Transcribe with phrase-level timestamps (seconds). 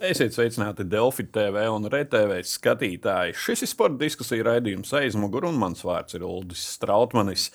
[0.00, 3.34] Esiet sveicināti Delfi TV un RTV skatītāji.
[3.36, 7.50] Šis ir sporta diskusija raidījums aizmugurē, un mans vārds ir Ulris Strautmanis.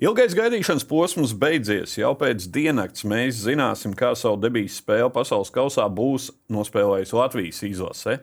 [0.00, 1.98] Ilgais gaidīšanas posms beidzies.
[2.00, 8.16] Jau pēc diennakts mēs zināsim, kā savu debijas spēli pasaules kausā būs nospēlējis Latvijas izlase.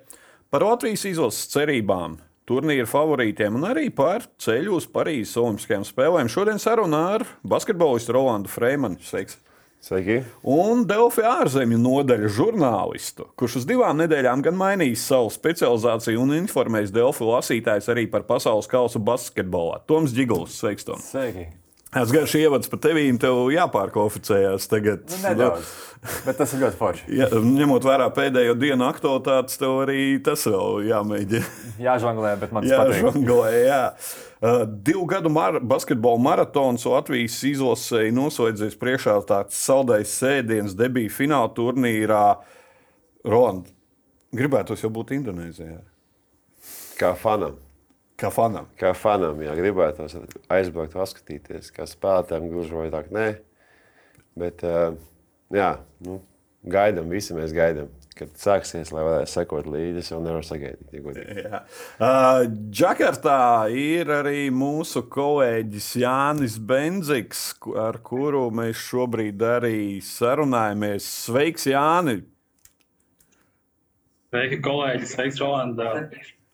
[0.50, 2.18] Par Latvijas izlases cerībām,
[2.50, 8.50] turnīra favorītiem un arī par ceļu uz Parīzes Olimpiskajām spēlēm šodien sarunā ar basketbolistu Rolandu
[8.50, 8.98] Freimanu.
[9.06, 9.38] Sveiks!
[9.82, 10.20] Sveiki.
[10.46, 16.94] Un Delfi ārzemju nodaļa žurnālistu, kurš uz divām nedēļām gan mainījis savu specializāciju un informējis
[16.94, 19.80] Delfi lasītājus arī par pasaules kausa basketbolā.
[19.90, 20.86] Toms Giggls, sveiks!
[20.86, 21.02] Tom.
[21.02, 21.48] Sveiki.
[21.98, 25.02] Es garš ievads par tevi, tev jāpārkvalificējās tagad.
[25.12, 25.74] Nu, nedaudz,
[26.24, 27.10] bet tas ir ļoti forši.
[27.20, 31.50] Ja, ņemot vērā pēdējo dienu aktualitātes, tev arī tas vēl jāmēģina.
[31.84, 33.02] Jāžonglē, bet man tas patīk.
[33.10, 33.82] žonglē, jā.
[34.42, 41.52] Uh, divu gadu mar basketbola maratons Latvijas izlasēji noslēdzies priekšā tāds saldais sēdiens debija fināla
[41.54, 42.24] turnīrā.
[43.22, 43.70] Roland,
[44.34, 45.78] gribētos jau būt Indonēzijā.
[46.98, 47.60] Kā fanam.
[48.18, 48.66] Kā fanam.
[48.82, 50.18] Kā fanam, jā, gribētos
[50.50, 53.30] aizbraukt, paskatīties, kā spēlētājiem gluži vai tā, nē.
[54.42, 54.98] Bet, uh,
[55.54, 55.76] jā,
[56.08, 56.18] nu,
[56.66, 60.02] gaidām, visi mēs gaidām, kad sāksies, lai varētu sekot līdzi.
[60.02, 60.98] Es jau nevaru sagaidīt.
[61.04, 61.46] Godīgi.
[61.46, 61.62] Jā.
[61.98, 67.46] Uh, Džakartā ir arī mūsu kolēģis Jānis Benziks,
[67.80, 71.08] ar kuru mēs šobrīd arī sarunājamies.
[71.26, 72.22] Sveiks, Jāni!
[74.32, 75.10] Sveiki, kolēģi!
[75.12, 75.96] Sveiks, Rolanda!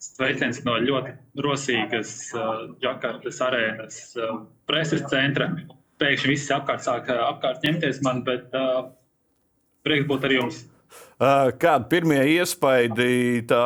[0.01, 1.11] Sveiciens no ļoti
[1.41, 5.49] rosīgas uh, Džakartas arēnas uh, preses centra.
[5.97, 8.91] Pēkšņi viss apkārt sāk apkārt ņemties man, bet uh,
[9.85, 10.59] prieks būt ar jums.
[11.17, 13.61] Kāda pirmie iespaidi, tā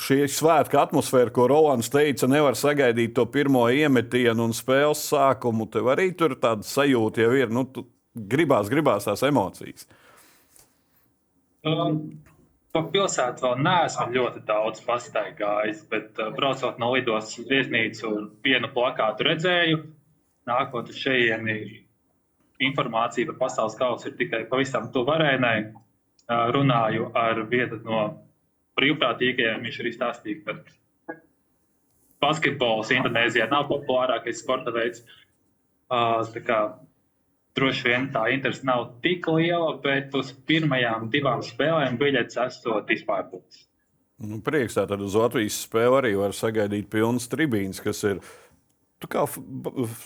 [0.00, 5.68] šī svētku atmosfēra, ko Rolands teica, nevar sagaidīt to pirmo iemetienu un spēles sākumu.
[5.68, 7.52] Tev arī tur tāda sajūta jau ir.
[7.52, 7.66] Nu,
[8.16, 9.84] gribās, gribās tās emocijas.
[11.66, 12.00] Um,
[12.76, 18.10] Pa pilsētu vēl neesmu ļoti daudz pastaigājis, bet uh, braucot no lidostas uz viesnīcu,
[18.44, 19.78] vienu plakātu redzēju.
[20.50, 21.54] Nākot uz šejieni,
[22.68, 25.54] informācija par pasaules kausu ir tikai pavisam tuvu arēnai.
[26.26, 28.00] Uh, runāju ar vienu no
[28.78, 29.62] brīvprātīgajiem.
[29.62, 31.14] Viņš arī stāstīja, ka
[32.24, 35.04] basketbols Indonēzijā nav populārākais sporta veids.
[35.86, 36.60] Uh, kā
[37.56, 43.64] droši vien tā interese nav tik liela, bet uz pirmajām divām spēlēm biļetes esot izpārdotas.
[44.16, 48.22] Nu, prieks tātad uz Latvijas spēli arī var sagaidīt pilnas tribīnes, kas ir.
[48.96, 49.26] Tu kā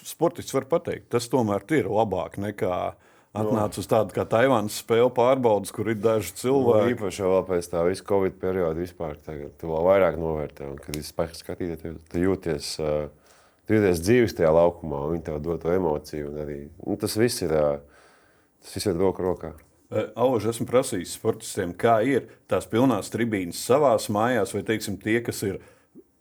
[0.02, 2.78] sportists var pateikt, tas tomēr ir labāk nekā
[3.36, 6.94] atnākt uz tādu kā Taivānas spēļu pārbaudas, kur ir daži Nu, cilvēki.
[6.96, 9.16] īpaši vēl pēc tā visa Covid perioda vispār.
[9.26, 12.74] Tagad tu vēl vairāk novērtē, un kad es spēku skatīties, tu, jūties.
[13.70, 16.32] Tu jūties dzīves tajā laukumā, un viņi tev dod to emociju.
[16.32, 17.52] un Arī, nu, tas viss ir,
[18.58, 19.52] tas viss ir roku rokā.
[20.18, 25.42] Auž, esmu prasījis sportistiem, kā ir tās pilnās tribīnes savās mājās, vai teiksim, tie, kas
[25.46, 25.60] ir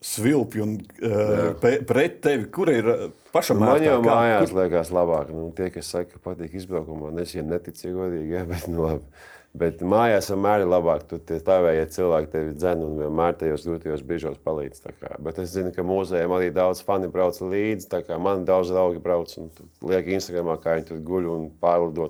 [0.02, 1.50] svilpi un uh,
[1.88, 3.02] pret tevi, kur ir uh,
[3.34, 3.98] pašam Man jau?
[4.06, 5.34] Kā- mājās liekas labāk.
[5.36, 8.32] Nu, tie, kas saka, ka patīk izbraukumā, es viņiem neticu, ja godīgi.
[8.38, 9.26] Ja, bet, nu, labi.
[9.60, 11.04] bet mājās vienmēr ir labāk.
[11.10, 14.86] Tur tie tavējie cilvēki tevi dzen un vienmēr tajos grūtajos brīžos palīdz.
[15.26, 18.06] Bet es zinu, ka mūzejiem arī daudz fani brauc līdzi.
[18.24, 19.52] Man daudz draugi brauc un
[19.92, 22.08] liek Instagramā, kā viņi tur guļ un pārlido.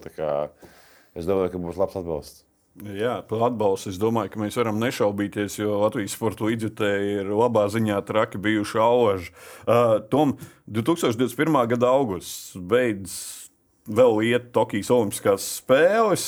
[1.17, 2.45] Es domāju, ka būs labs atbalsts.
[2.79, 7.65] Jā, par atbalstu es domāju, ka mēs varam nešaubīties, jo Latvijas sporta līdzjutēji ir labā
[7.73, 9.33] ziņā traki bijuši auži.
[9.65, 10.37] Uh, Tom,
[10.71, 11.59] 2021.
[11.73, 13.49] gada augusts beidzas
[13.89, 16.25] vēl iet Tokijas Olimpiskās spēles,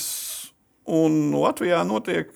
[0.91, 2.34] un Latvijā notiek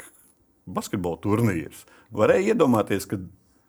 [0.65, 1.83] basketbola turnīrs.
[2.15, 3.19] Varēja iedomāties, ka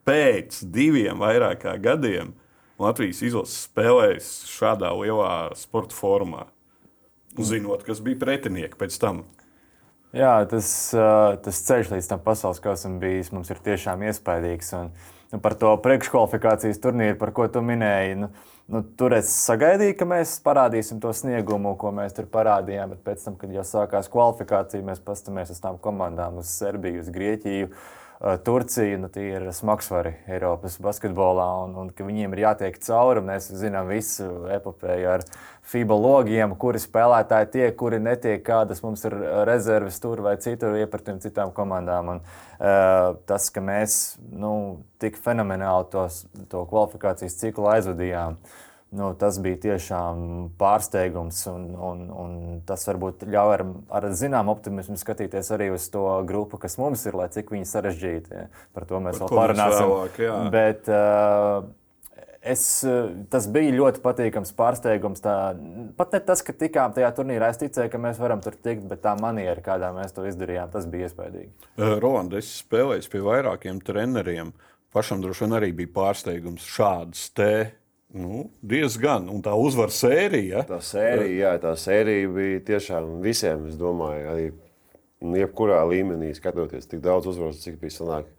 [0.06, 2.34] pēc diviem vairāk gadiem
[2.78, 6.46] Latvijas izlases spēlēs šādā lielā sporta formā.
[7.36, 9.24] Zinot, kas bija pretinieki pēc tam.
[10.16, 10.68] Jā, tas,
[11.44, 14.70] tas ceļš līdz tam pasaules kausam bijis mums ir tiešām iespaidīgs.
[14.78, 14.88] Un,
[15.34, 18.30] nu, par to priekškvalifikācijas turnīru, par ko tu minēji, nu,
[18.72, 22.94] nu, tur es sagaidīju, ka mēs parādīsim to sniegumu, ko mēs tur parādījām.
[22.94, 27.12] Bet pēc tam, kad jau sākās kvalifikācija, mēs paskatāmies uz tām komandām, uz Serbiju, uz
[27.12, 27.68] Grieķiju.
[27.68, 28.05] ā,
[28.44, 33.20] Turcija nu, ir smagsvari Eiropas basketbolā, un, un ka viņiem ir jātiek cauri.
[33.24, 34.24] Mēs zinām visu
[34.54, 35.24] epopēju ar
[35.66, 39.18] FIBA logiem, kuri spēlētāji tiek, kuri netiek, kādas mums ir
[39.48, 42.14] rezerves tur vai citur iepratiem citām komandām.
[42.14, 44.54] Un, uh, tas, ka mēs nu,
[45.02, 48.40] tik fenomenāli tos, to kvalifikācijas ciklu aizvadījām,
[48.96, 50.26] nu, tas bija tiešām
[50.60, 51.40] pārsteigums.
[51.52, 52.36] Un, un, un
[52.68, 53.64] tas varbūt ļauj ar,
[54.00, 58.36] ar zināmu optimismu skatīties arī uz to grupu, kas mums ir, lai cik viņi sarežģīti.
[58.36, 58.46] Ja.
[58.76, 59.90] Par to mēs Par vēl mēs parunāsim.
[59.90, 60.38] vēlāk, jā.
[60.54, 61.74] Bet, uh,
[62.46, 62.62] Es,
[63.32, 65.22] tas bija ļoti patīkams pārsteigums.
[65.24, 65.34] Tā,
[65.98, 69.02] pat ne tas, ka tikām tajā turnīrā, es ticēju, ka mēs varam tur tikt, bet
[69.02, 71.50] tā maniera, kādā mēs to izdarījām, tas bija iespaidīgi.
[72.04, 74.54] Roland, es spēlēju pie vairākiem treneriem.
[74.94, 77.50] Pašam droši vien arī bija pārsteigums šāds te.
[78.14, 80.62] Nu, diezgan, un tā uzvaru sērija.
[80.68, 84.46] Tā sērija, jā, tā sērija bija tiešām visiem, es domāju, arī
[85.42, 88.30] jebkurā līmenī skatoties, tik daudz uzvaru, cik bija sanāk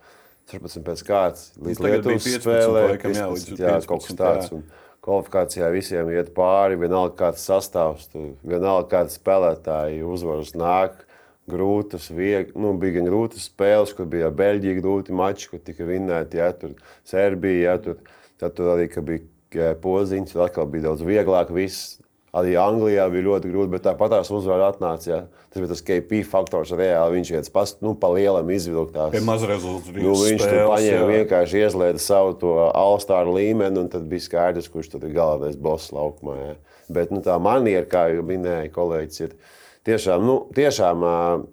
[0.48, 4.54] 14 pēc kārtas, līdz Lietuvas spēlē, laikam, jā, 15, jā, 15, kaut kas tāds.
[4.56, 4.64] Un
[5.08, 11.04] kvalifikācijā visiem iet pāri, vienalga kāds sastāvs, tu, vienalga kāds spēlētāji uzvaras nāk.
[11.48, 16.42] Grūtas, vieg, nu, bija gan grūtas spēles, kur bija Beļģija grūti mači, kur tika vinnēti,
[16.42, 16.74] ja tur
[17.08, 18.02] Serbija, ja tur,
[18.36, 19.24] tad tur arī bija
[19.56, 21.54] poziņas, tur atkal bija daudz vieglāk.
[21.56, 21.98] Viss
[22.38, 25.08] Arī Anglijā bija ļoti grūti, bet tāpat tās uzvaras atnāca.
[25.10, 25.20] Ja?
[25.50, 26.74] Tas bija tas KP faktors.
[26.76, 29.14] Reāli viņš viens pats nu, pa lielam izvilktās.
[29.14, 29.96] Pie maz rezultātu.
[29.96, 34.68] Nu, viņš spēles, tur paņēma vienkārši iezlieda savu to All-Star līmeni, un tad bija skaidrs,
[34.74, 36.36] kurš tad ir galvenais boss laukumā.
[36.42, 36.84] Ja?
[37.00, 39.56] Bet nu, tā maniera, kā jau minēja kolēģis, ir
[39.88, 41.48] tiešām, nu, tiešām uh,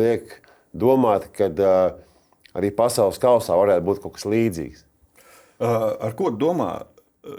[0.00, 0.38] liek
[0.72, 1.78] domāt, ka uh,
[2.56, 4.85] arī pasaules kausā varētu būt kaut kas līdzīgs.
[5.56, 6.84] Uh, ar ko domā?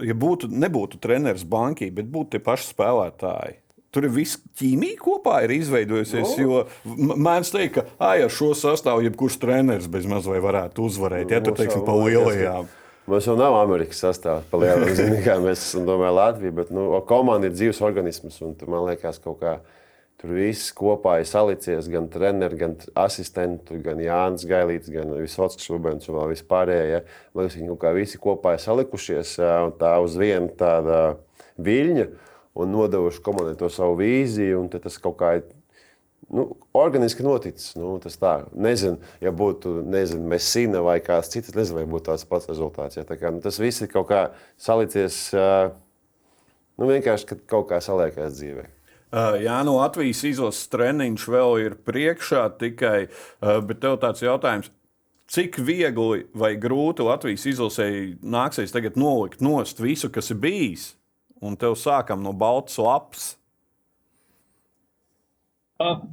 [0.03, 3.57] ja būtu, nebūtu treneris bankī, bet būtu tie paši spēlētāji.
[3.95, 6.33] Tur ir viss ķīmija kopā ir izveidojusies.
[6.43, 6.65] No.
[7.15, 11.31] Mēdz teikt, ka ai, ar šo sastāvu jebkurš treneris bez maz vai varētu uzvarēt.
[11.31, 12.67] Ja tur teiksim, pa lielajām.
[13.07, 17.47] Mums jau nav Amerikas sastāvs, pa lielām zinām, mēs esam domāju Latviju, bet nu, komanda
[17.47, 19.57] ir dzīves organisms un man liekas kaut kā.
[20.17, 26.09] Tur viss kopā ir salicies, gan treneri, gan asistenti, gan Jānis Gailīts, gan Visots Šubens
[26.09, 26.87] un vēl vispārējie.
[26.89, 27.01] Ja.
[27.37, 30.95] Liekas, viņi kaut kā visi kopā ir salikušies un tā uz vienu tādu
[31.61, 32.07] viļņu
[32.57, 34.63] un nodevuši komandai to savu vīziju.
[34.73, 35.43] Tas kaut kā ir
[36.33, 37.75] nu, organiski noticis.
[37.77, 42.25] Nu, tas tā, nezinu, ja būtu nezinu, Messina vai kāds cits, nezinu, vai būtu tāds
[42.25, 42.97] pats rezultāts.
[42.97, 43.05] Ja.
[43.05, 44.23] Tā kā, nu, tas viss ir kaut kā
[44.57, 48.73] salicies, nu, vienkārši kaut kā saliekās dzīvēm.
[49.17, 54.69] Uh, jā, no Latvijas izlases treniņš vēl ir priekšā tikai, uh, bet tev tāds jautājums.
[55.31, 60.91] Cik viegli vai grūti Latvijas izlasēji nāksies tagad nolikt nost visu, kas ir bijis,
[61.41, 63.31] un tev sākam no balts lapas?
[65.81, 66.03] Uh,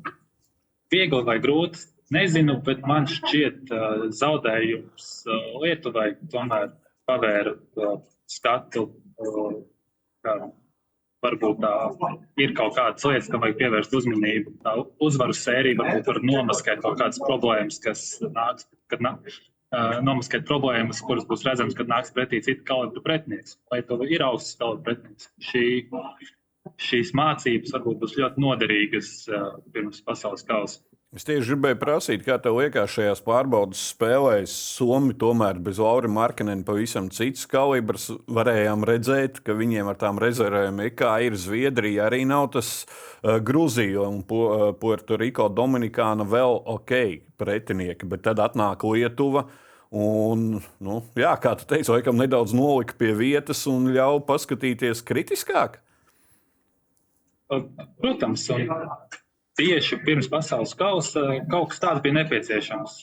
[0.94, 1.84] viegli vai grūti,
[2.14, 6.72] nezinu, bet man šķiet, uh, zaudējums uh, Lietuvai tomēr
[7.10, 7.96] pavēra uh,
[8.30, 8.88] skatu.
[9.18, 9.64] Uh,
[11.24, 11.72] varbūt tā
[12.42, 14.54] ir kaut kādas lietas, kam vajag pievērst uzmanību.
[14.64, 19.40] Tā uzvaru sērija varbūt var nomaskēt kaut kādas problēmas, kas nāks, kad nāks.
[19.74, 23.56] Uh, nomaskēt problēmas, kuras būs redzamas, kad nāks pretī cita kalibra pretinieks.
[23.72, 25.30] Vai to ir augsts kalibra pretinieks?
[25.42, 25.64] Šī,
[26.78, 30.84] šīs mācības varbūt būs ļoti noderīgas uh, pirms pasaules kausa.
[31.14, 36.66] Es tieši gribēju prasīt, kā tev liekas, šajās pārbaudas spēlēs Somija tomēr bez Laura Markanena
[36.66, 38.08] pavisam cits kalibrs.
[38.26, 44.08] Varējām redzēt, ka viņiem ar tām rezervēm, kā ir Zviedrija, arī nav tas uh, Grūzija
[44.08, 46.96] un uh, Puerto-Riko Dominikāna vēl ok
[47.38, 49.46] pretinieki, bet tad atnāk Lietuva.
[49.94, 55.78] Un, nu, jā, kā tu teici, laikam nedaudz nolika pie vietas un ļauj paskatīties kritiskāk.
[58.02, 58.66] Protams, un
[59.58, 62.96] tieši pirms pasaules kausa kaut kas tāds bija nepieciešams.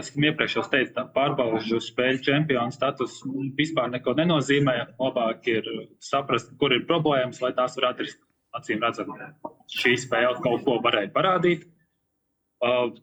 [0.00, 3.18] Es iepriekš jau teicu, ka pārbaudžu spēļu čempionu status
[3.58, 4.76] vispār neko nenozīmē.
[5.00, 5.68] Labāk ir
[6.02, 8.22] saprast, kur ir problēmas, lai tās varētu atrisināt.
[8.56, 9.10] Acīm redzam,
[9.68, 11.66] šī spēle kaut ko varēja parādīt.
[12.64, 12.94] Uh,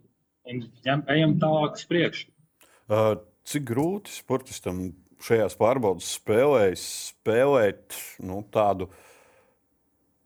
[0.49, 2.31] un ņem, ejam tālāk uz priekšu.
[2.89, 3.11] Uh,
[3.45, 4.81] cik grūti sportistam
[5.23, 8.89] šajās pārbaudas spēlēs spēlēt nu, tādu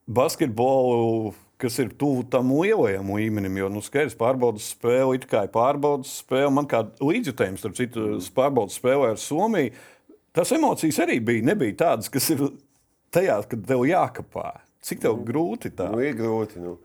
[0.08, 1.34] basketbolu?
[1.62, 3.60] Kas ir tuvu tam lielajam līmenim.
[3.62, 6.52] Jo, nu, skaidrs, pārbaudas spēle, it kā ir pārbaudas spēle.
[6.54, 9.74] Man kā līdzjutējums, starp citu, pārbaudas spēlē ar Somiju,
[10.38, 11.48] tas emocijas arī bija.
[11.52, 12.46] Nebija tādas, kas ir
[13.14, 14.52] tajā, kad tev jākapā.
[14.86, 15.90] Cik tev grūti tā?
[15.92, 16.62] Nu, ir grūti.
[16.64, 16.78] Nu.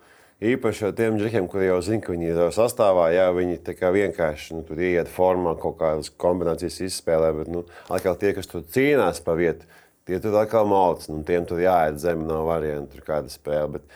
[0.43, 3.61] Īpaši ar tiem džekiem, kuriem jau zina, ka viņi ir sastāvā, jā, viņi
[3.95, 7.29] vienkārši nu, tur ieiet formā, kaut kādas kombinācijas izspēlē.
[7.37, 9.69] Bet, nu, atkal tie, kas tur cīnās pa vietu,
[10.09, 11.07] tie tur atkal malc.
[11.13, 13.77] Nu, tiem tur jāiet zem, nav variantu, tur kāda spēle.
[13.77, 13.95] Bet,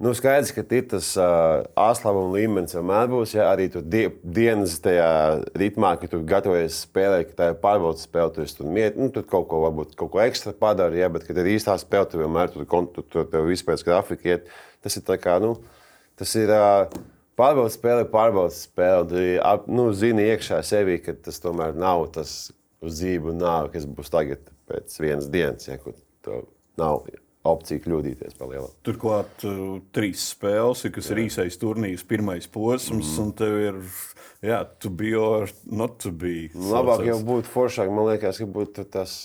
[0.00, 3.34] Nu, skaidrs, ka tas uh, aslava līmenis vienmēr būs.
[3.36, 5.10] Ja, arī tur die, dienas tajā
[5.60, 9.26] ritmā, ka tu gatavojies spēlēt, ka tā ir pārbaudas spēle, tu tur miet, nu, tur
[9.28, 12.48] kaut ko, varbūt, kaut ko ekstra padari, ja, bet, kad ir īstā spēle, tu vienmēr
[12.54, 14.48] tur, tur, tur, tur viss pēc grafika iet.
[14.80, 15.58] Tas ir tā kā, nu,
[16.20, 16.52] tas ir.
[16.56, 17.00] Uh,
[17.40, 19.06] Pārbaudas spēle, pārbaudas spēle.
[19.08, 22.34] Tu nu, zini iekšā sevī, ka tas tomēr nav tas
[22.84, 26.44] uz dzīvu nāve, kas būs tagad pēc vienas dienas, ja, kur to
[26.80, 27.04] nav
[27.48, 28.68] opcija kļūdīties par lielu.
[28.86, 31.16] Turklāt uh, trīs spēles, kas jā.
[31.16, 33.22] ir īsais turnīrs, pirmais posms, mm.
[33.22, 33.78] un tev ir,
[34.44, 36.50] jā, to be or not to be.
[36.54, 39.22] Labāk jau būtu foršāk, man liekas, ka būtu tas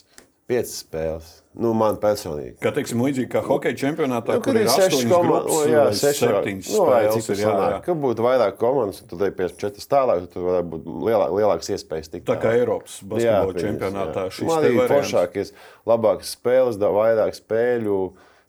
[0.50, 1.30] piecas spēles.
[1.56, 2.58] Nu, man personīgi.
[2.62, 7.30] Kā teiksim, līdzīgi kā hokeja čempionātā, Nu, kur ir grupas, komandas, seši septiņas nu, spēles.
[7.32, 7.54] ir, jā, jā.
[7.56, 7.78] sanāk.
[7.88, 12.28] Ka būtu vairāk komandas, tad ir 54 tālāk, tad varētu būt lielāk, lielāks iespējas tikt
[12.30, 12.54] Tā kā.
[12.60, 14.94] Eiropas basketbola čempionātā šis te arī variants.
[14.94, 15.54] foršākais,
[15.88, 18.00] labākas spēles, vairāk spēļu,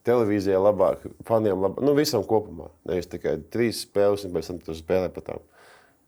[0.06, 2.68] televīzijā labāk, faniem labāk, nu visam kopumā.
[2.90, 5.46] Nevis tikai trīs spēles, un pēc tam tu spēlē pa tām,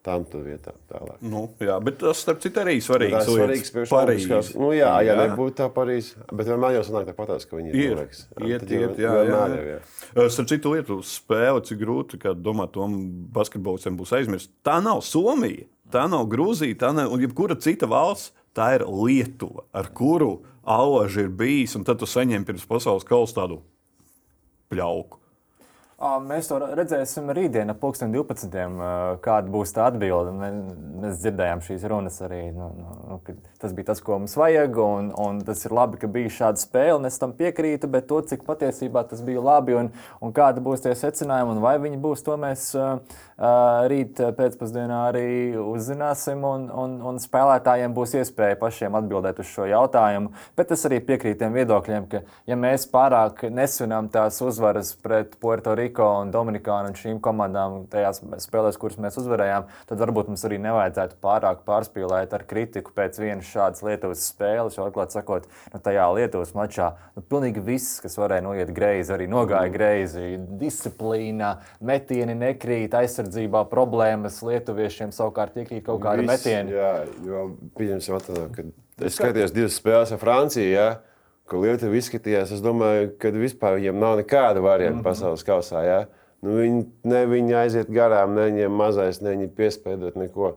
[0.06, 1.18] tām tur vietām tālāk.
[1.24, 3.16] Nu, jā, bet tas, starp citu, arī svarīgs.
[3.16, 4.50] Tas ir svarīgs priekš Olimpiskās.
[4.58, 6.24] Nu, jā, jā, nebūtu tā Parīzē.
[6.30, 9.78] Bet vienmēr jau sanāk tāpatās, ka viņi Ir, iet, jau iet, jā, jā, jā.
[10.14, 12.86] Uh, Starp citu, Lietuvas spēle, cik grūti, ka domāt, to
[13.36, 14.52] basketbolistiem būs aizmirst.
[14.66, 18.34] Tā nav Somija, tā nav Grūzija, tā nav jebkura cita valsts.
[18.56, 23.36] Tā ir Lietuva, ar kuru Alaži ir bijis, un tad tu saņem pirms pasaules kausa
[23.36, 23.60] tādu
[24.72, 25.20] pļauku.
[25.98, 28.52] Mēs to redzēsim rītdien, ap 12.
[29.18, 30.30] kāda būs tā atbilde.
[30.30, 32.52] Mē- Mēs dzirdējām šīs runas arī.
[32.54, 36.06] Nu, nu, nu, tas bija tas, ko mums vajag, un, un tas ir labi, ka
[36.10, 37.06] bija šāda spēle.
[37.06, 39.90] Es tam piekrītu, bet to, cik patiesībā tas bija labi un,
[40.22, 42.68] un kāda būs tie secinājumi, un vai viņi būs, to mēs
[43.90, 45.26] rīt pēcpusdienā arī
[45.58, 46.42] uzzināsim.
[46.46, 50.30] Un, un, un spēlētājiem būs iespēja pašiem atbildēt uz šo jautājumu.
[50.58, 55.74] Bet es arī piekrītu tiem viedokļiem, ka ja mēs pārāk nesvinām tās uzvaras pret Puerto
[55.88, 60.58] Rico un Dominikānu un šīm komandām tajās spēlēs, kuras mēs uzvarējām, tad varbūt mums arī
[60.60, 64.76] nevajadzētu pārāk pārspīlēt ar kritiku pēc vienas šādas Lietuvas spēles.
[64.76, 69.28] Jo, atklāti sakot, nu, tajā Lietuvas mačā nu, pilnīgi viss, kas varēja noiet greizi, arī
[69.32, 70.36] nogāja greizi.
[70.60, 74.42] Disciplīna, metieni nekrīt, aizsardzībā problēmas.
[74.44, 76.74] Lietuviešiem savukārt iekrīt kaut kāda metiena.
[76.74, 76.92] Jā,
[77.24, 77.44] jo
[77.78, 80.68] pieņemsim, atnāk, kad es skatījos divas spēles ar Franciju.
[80.68, 80.88] Ja?
[81.48, 85.06] Kur Lietuva izskatījās, es domāju, ka vispār viņiem nav nekāda varianta -hmm.
[85.06, 85.84] pasaules kausā.
[85.86, 86.00] Ja?
[86.44, 90.54] Nu, viņi, ne viņi aiziet garām, ne viņiem mazais, ne viņi piespēdot neko.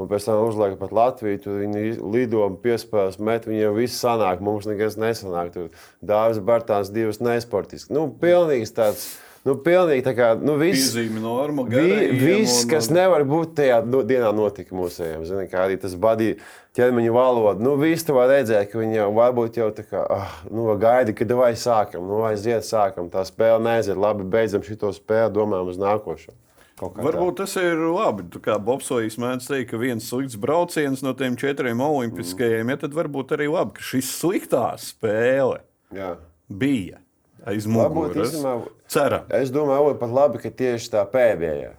[0.00, 4.40] Un pēc tam uzlika pat Latviju, tur viņi lido un piespēlēs, met viņiem viss sanāk,
[4.44, 5.50] mums nekas nesanāk.
[5.52, 5.66] Tur
[6.00, 7.92] Dāvis Bartāns divas nesportiski.
[7.92, 9.08] Nu, pilnīgs tāds,
[9.44, 10.94] nu, pilnīgi tā kā, nu, viss.
[11.20, 15.26] Norma, Vi, viss, kas nevar būt tajā dienā, notika mūsējiem.
[15.28, 16.38] Zini, kā arī tas badīja
[16.78, 17.62] ķermeņa valoda.
[17.62, 21.14] Nu, viss tu vari redzēt, ka viņi jau varbūt jau tā kā, ah, nu, gaidi,
[21.18, 23.10] kad vai sākam, nu, aiziet, sākam.
[23.12, 26.36] Tā spēle neaiziet, labi, beidzam šo spēli, domājam uz nākošo.
[26.80, 27.04] Kā tā.
[27.04, 28.24] Varbūt tas ir labi.
[28.40, 33.36] Kā Bobsovs mēdz teikt, ka viens slikts brauciens no tiem četriem olimpiskajiem, ja tad varbūt
[33.36, 35.60] arī labi, ka šis sliktā spēle
[35.92, 36.14] Jā.
[36.48, 37.02] bija
[37.44, 38.32] aiz Varbūt, muguras.
[38.32, 38.54] īstenībā,
[38.90, 39.28] Ceram.
[39.36, 41.74] Es domāju, ka pat labi, ka tieši tā pēdējā.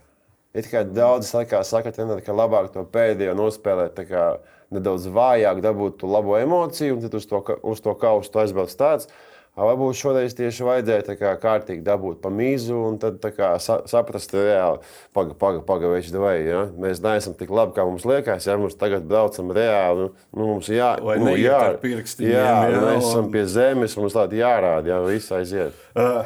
[0.52, 4.00] It kā daudz laikā saka, treneri, ka labāk to pēdējo nospēlēt
[4.72, 9.12] nedaudz vājāk, dabūt to labo emociju, un tad uz to, uz to kaustu aizbrauc tāds.
[9.52, 14.32] Varbūt šoreiz tieši vajadzēja tā kā kārtīgi dabūt pa mīzu, un tad kā sa saprast,
[14.32, 14.80] reāli,
[15.12, 16.62] pagaidi, pagaidi, pagaidi, vai ja?
[16.72, 18.48] mēs neesam tik labi, kā mums liekas.
[18.48, 22.84] Ja mums tagad braucam reāli, nu, nu, mums jā, Lai nu, jā, pirkstiņiem, jā, jā,
[22.88, 25.84] mēs esam pie zemes, mums tādi jārāda, jā, viss aiziet.
[25.92, 26.24] Uh,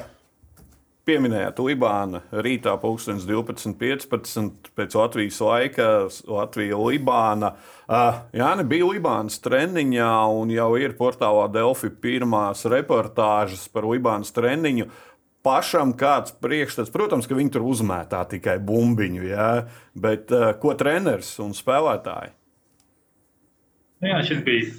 [1.06, 4.70] Pieminējāt Libānu rītā, 12.15.
[4.74, 5.90] pēc Latvijas laika,
[6.26, 7.52] Latvija-Libāna.
[7.86, 14.88] Uh, Jā, nebija Libānas treniņā, un jau ir portālā Delfi pirmās reportāžas par Libānas treniņu.
[15.46, 19.52] Pašam kāds priekšstats, protams, ka viņi tur uzmētā tikai bumbiņu, jā,
[19.94, 22.34] bet uh, ko treneris un spēlētāji?
[24.02, 24.74] Nu Jā, šis bija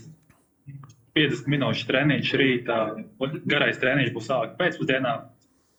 [1.14, 2.82] 50 minūšu treniņš rītā.
[3.46, 5.14] Garais treniņš būs sākts pēcpusdienā.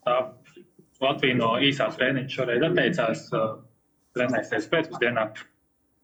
[0.07, 0.15] Tā
[1.03, 3.53] Latvija no īsā treniņa šoreiz atteicās uh,
[4.17, 5.27] trenēties pēcpusdienā.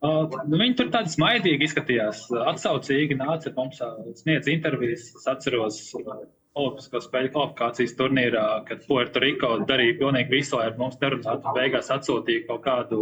[0.03, 5.07] Uh, nu, viņi tur tādi smaidīgi izskatījās, uh, atsaucīgi nāca mums, uh, sniedz intervijas.
[5.15, 6.25] Es atceros uh,
[6.59, 11.47] Olimpisko spēļu kvalifikācijas turnīrā, kad Puerto Rico darīja pilnīgi visu, lai ar mums nerunātu.
[11.49, 12.99] un Beigās atsūtīja kaut kādu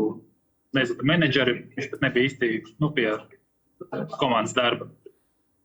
[0.77, 1.57] nezinu, menedžeri.
[1.75, 3.09] Viņš pat nebija īsti nu, pie
[4.21, 4.87] komandas darba.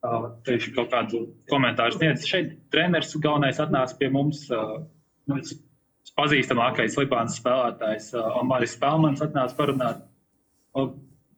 [0.07, 2.27] Uh, Viņš kaut kādu komentāru sniedz.
[2.27, 4.45] Šeit treneris galvenais atnāca pie mums.
[4.51, 4.81] Uh,
[5.31, 5.39] nu,
[6.17, 10.05] pazīstamākais Libānas spēlētājs, uh, Omaris Spēlmans, atnāca parunāt.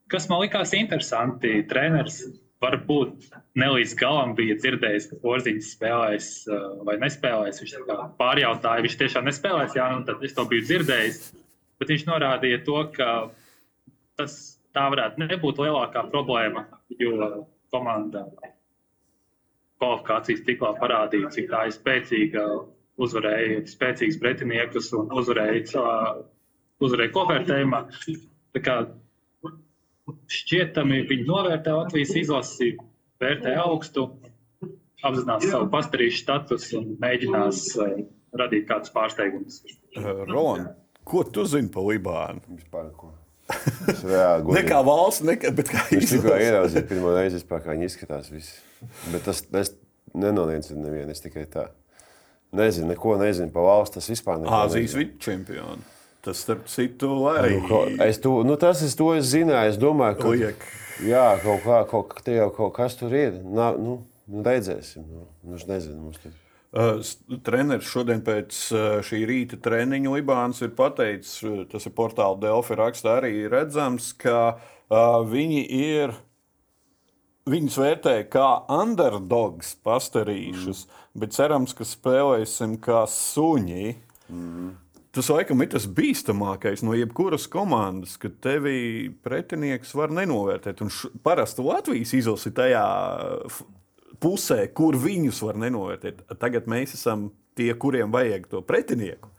[0.09, 2.23] Kas man likās interesanti, treneris
[2.63, 3.29] varbūt
[3.61, 7.61] ne līdz galam bija dzirdējis, ka Porziņš spēlēs uh, vai nespēlēs.
[7.63, 7.75] Viņš
[8.19, 11.21] pārjautāja, viņš tiešām nespēlēs, jā, nu tad es to biju dzirdējis.
[11.79, 13.11] Bet viņš norādīja to, ka
[14.19, 14.39] tas
[14.75, 16.67] tā varētu nebūt lielākā problēma,
[16.99, 18.25] jo komanda
[19.79, 22.45] kvalifikācijas ciklā parādīja, cik tā ir spēcīga,
[22.99, 25.85] uzvarēja spēcīgus pretiniekus un uzvarēja,
[26.83, 27.83] uzvarēja kopvērtējumā.
[28.57, 28.79] Tā kā
[30.33, 32.75] šķietami viņi novērtē Latvijas izlasi,
[33.23, 34.09] vērtē augstu.
[35.07, 37.99] apzinās savu pastarīšu statusu un mēģinās uh,
[38.35, 39.61] radīt kādus pārsteigumus.
[39.95, 40.73] Uh, Roland,
[41.07, 42.43] ko tu zini par Libānu?
[42.57, 43.13] Vispār ko.
[43.89, 44.03] Es
[44.57, 46.49] Ne kā valsts, ne kā, bet kā Es tikko izlase.
[46.49, 48.33] ieraudzīju pirmo reizi, vispār, kā viņi izskatās.
[48.35, 48.59] Visi.
[49.13, 49.73] Bet tas es
[50.19, 51.15] nenoliedzu nevienu.
[51.15, 51.69] Es tikai tā
[52.53, 53.95] nezinu, neko nezinu par valsts.
[53.99, 55.05] Tas vispār neko Āzijas nezinu.
[55.05, 55.87] vidčempioni.
[56.25, 59.71] Tas, starp citu, arī Nu, Es to, nu, tas es to es zināju.
[59.71, 60.65] Es domāju, ka liek.
[61.07, 63.39] jā, kaut, kā, kaut, ka te jau kaut kas tur ir.
[63.45, 65.05] Nā, nu, nu, redzēsim.
[65.07, 66.35] Nu, nu, nezinu, mums tur.
[66.69, 66.99] Uh,
[67.47, 71.39] Treneris šodien pēc uh, šī rīta treniņa Libāns ir pateicis,
[71.73, 76.13] tas ir portāla Delfi rakstā arī redzams, ka uh, viņi ir.
[77.49, 81.07] Viņus vērtē kā underdogs pastarīšus, mm.
[81.23, 83.95] bet cerams, ka spēlēsim kā suņi.
[84.29, 84.75] Mm.
[85.17, 90.83] Tas laikam ir tas bīstamākais no jebkuras komandas, ka tevi pretinieks var nenovērtēt.
[90.85, 92.85] Un š, parasti Latvijas izlase ir tajā
[94.23, 96.27] pusē, kur viņus var nenovērtēt.
[96.39, 99.33] Tagad mēs esam tie, kuriem vajag to pretinieku.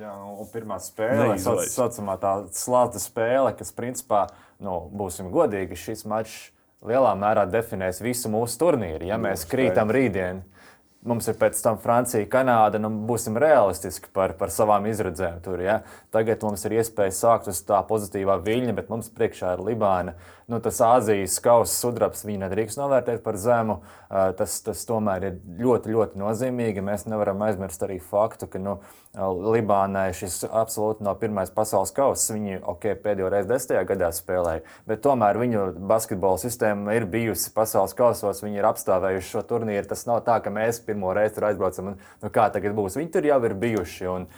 [0.00, 4.24] Jā, nu, pirmā spēle, tā saucamā tā slāta spēle, kas, principā,
[4.62, 6.48] nu, būsim godīgi, šis mačs
[6.86, 9.06] lielā mērā definēs visu mūsu turnīru.
[9.10, 10.42] Ja mēs krītam rītdien,
[11.06, 15.62] mums ir pēc tam Francija, Kanāda, nu, būsim realistiski par, par savām izredzēm tur.
[15.62, 15.80] Ja?
[16.14, 20.14] Tagad mums ir iespēja sākt uz tā pozitīvā viļņa, bet mums priekšā ir Libāna.
[20.50, 23.80] Nu, tas Āzijas kausa sudrabs viņa nedrīkst novērtēt par zemu.
[24.38, 26.84] Tas, tas tomēr ir ļoti, ļoti nozīmīgi.
[26.84, 28.78] Mēs nevaram aizmirst arī faktu, ka nu,
[29.12, 32.32] Libānai šis absolūti nav pirmais pasaules kausa.
[32.32, 37.92] Viņi okay, pēdējo reizi desmitajā gadā spēlēja, bet tomēr viņu basketbola sistēma ir bijusi pasaules
[37.98, 38.40] kausos.
[38.40, 39.84] Viņi ir apstāvējuši šo turnīru.
[39.90, 42.96] Tas nav tā, ka mēs pirmo reizi tur aizbraucam un nu, kā tagad būs.
[42.96, 44.08] Viņi tur jau ir bijuši.
[44.14, 44.28] Un,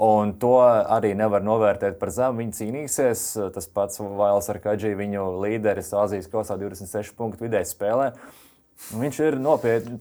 [0.00, 2.38] Un to arī nevar novērtēt par zemu.
[2.40, 3.24] Viņi cīnīsies.
[3.52, 8.06] Tas pats Vails ar Kadžiju, viņu līderis Azijas kausā 26 punktu vidēji spēlē.
[8.96, 9.98] Viņš ir nopietni.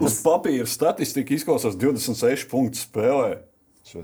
[0.00, 3.34] Uz papīra statistika izklausās 26 punktu spēlē.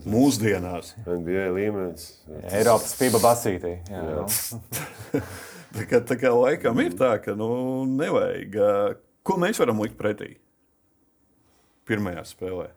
[0.08, 0.94] Mūsdienās.
[1.04, 2.06] NBA līmenis.
[2.50, 3.74] Eiropas FIBA basītī.
[3.90, 4.22] Jā, Jā.
[4.22, 5.24] nu.
[5.74, 7.48] Tā kā, tā kā laikam ir tā, ka nu,
[7.90, 8.56] nevajag.
[9.26, 10.36] Ko mēs varam likt pretī?
[11.88, 12.68] Pirmajā spēlē.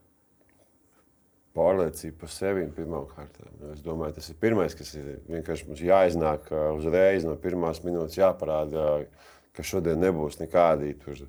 [1.58, 3.52] Pārliecība par sevi pirmām kārtām.
[3.62, 8.17] Nu, Es domāju, tas ir pirmais, kas ir vienkārši mums jāiznāk uzreiz no pirmās minūtes,
[8.17, 9.06] jāparāda,
[9.54, 11.22] ka šodien nebūs nekādi tur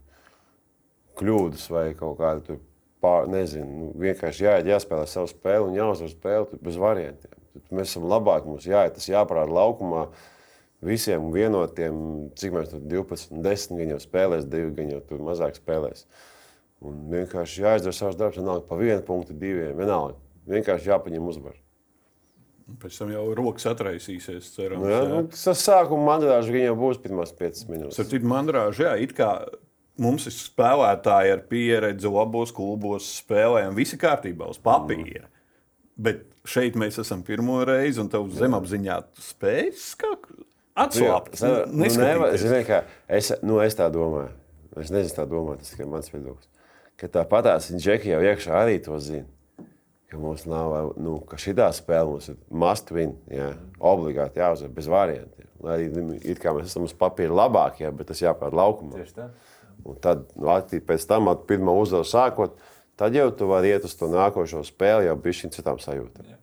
[1.20, 2.60] kļūdas vai kaut kāda tur
[3.02, 7.36] pār, nezinu, nu, vienkārši jāiet, jāspēlē savu spēli un jāuzvar spēli bez variantiem.
[7.74, 10.08] Mēs esam labāki, mums jāiet, tas jāparāda laukumā.
[10.84, 11.96] Visiem vienotiem,
[12.38, 16.04] cik mēs tur 12, 10 gan jau spēlēs, 2 gan jau tur mazāk spēlēs.
[16.86, 19.74] Un vienkārši jāizdara savs darbs, vienalga pa vienu punktu, diviem.
[19.78, 20.14] Vienalga.
[20.48, 21.58] Vienkārši jāpaņem uzvaru.
[22.78, 24.52] Pēc tam jau rokas atraisīsies.
[24.54, 27.96] Cerams, Nu, jā, nu, tas sākuma mandāža gan jau būs pirmās 5 minūtes.
[27.96, 29.30] Starp citu, mandrāža, jā, it kā
[30.02, 35.26] mums ir spēlētāji ar pieredzi labos klubos, spēlējam, visi kārtībā uz papīra.
[35.98, 39.88] Bet šeit mēs esam pirmo reizi, un tev zemapziņā spējas
[40.78, 41.40] atslābt.
[41.42, 44.30] Nu, nu, nevar- zini, kā, es, nu, es tā domāju.
[44.78, 46.46] Es nezinu, tā domāju, tas tikai mans viedoklis.
[46.98, 49.26] Ka tāpatās džeki jau iekšā arī to zina.
[50.08, 54.86] Ka mums nav, nu, ka šī spēle mums ir must win, jā, obligāti jāuzvar bez
[54.88, 55.48] variantiem.
[55.60, 59.02] Lai arī nu, it kā mēs esam uz papīra labākie, bet tas jāpār laukumā.
[59.02, 59.26] Tieši tā.
[59.86, 62.58] Un tad, attī- pēc tam, at pirmā uzvaru sākot,
[62.98, 66.34] tad jau tu vari iet uz to nākošo spēli jau šīm citām sajūtām.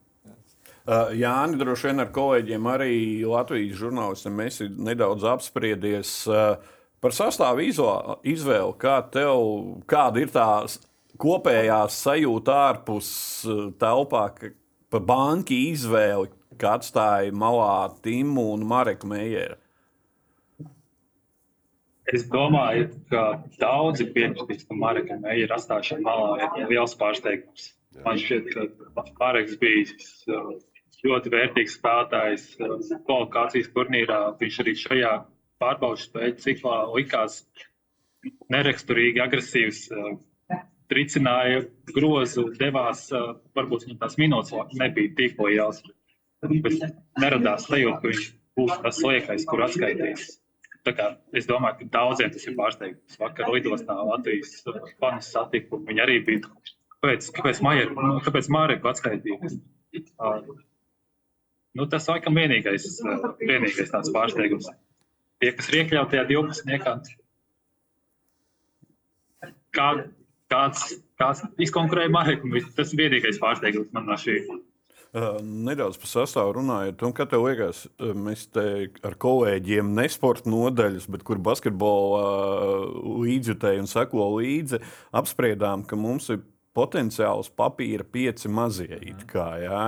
[0.86, 2.95] Uh, Jāni, droši vien ar kolēģiem arī
[3.26, 6.62] Latvijas žurnālistiem mēs nedaudz apspriedies uh,
[7.02, 8.76] par sastāvu izvēli.
[8.78, 9.41] Kā tev,
[9.89, 10.45] kāda ir tā
[11.17, 13.10] kopējā sajūta ārpus
[13.50, 14.28] uh, telpā
[14.93, 16.30] par banku izvēli,
[16.62, 19.58] kā atstāja malā Timu un Mareku Meijeru?
[22.13, 23.22] Es domāju, ka
[23.58, 27.72] daudzi piekritīs, ka Marka Meijera atstāšana malā ir liels pārsteigums.
[28.06, 29.86] Man šķiet, ka Marks bija
[30.36, 30.52] uh,
[31.08, 32.76] ļoti vērtīgs spēlētājs uh,
[33.08, 34.20] kvalifikācijas turnīrā.
[34.41, 35.15] Viņš arī šajā
[35.63, 37.41] pārbaudas spēļu ciklā likās
[38.54, 39.84] neraksturīgi agresīvs.
[39.96, 40.15] uh,
[40.86, 41.63] Tricināja
[41.96, 43.08] grozu, devās,
[43.58, 45.80] varbūt viņam tās minūtes nebija tik lielas.
[46.46, 46.84] Bet
[47.18, 48.28] neradās sajūta, ka viņš
[48.60, 50.36] būs tas liekais, kur atskaitīs.
[51.36, 53.17] Es domāju, ka daudziem tas ir pārsteigums.
[53.21, 54.60] Vakar lidostā Latvijas
[55.02, 55.80] fanu satiku.
[55.88, 56.52] Viņi arī bija.
[57.02, 59.52] Kāpēc, kāpēc, Māreku atskaitīja?
[60.19, 60.56] Uh,
[61.78, 64.69] nu, tas laikam vienīgais, uh, vienīgais tāds pārsteigums.
[65.41, 67.12] Tie, kas ir iekļauti tajā 12.
[69.76, 69.89] Kā,
[70.52, 70.86] kāds,
[71.19, 74.39] kāds izkonkurēja Māreku, tas ir vienīgais pārsteigums man no šī.
[75.15, 77.86] Nedaudz par sastāvu runājot, un kā tev liekas,
[78.19, 78.65] mēs te
[79.06, 82.25] ar kolēģiem, ne sporta nodaļas, bet kur basketbola
[83.23, 84.82] līdzjutēji un seko līdzi,
[85.15, 86.43] apspriedām, ka mums ir
[86.75, 88.99] potenciāls papīra pieci mazie.
[89.32, 89.86] Kā, jā,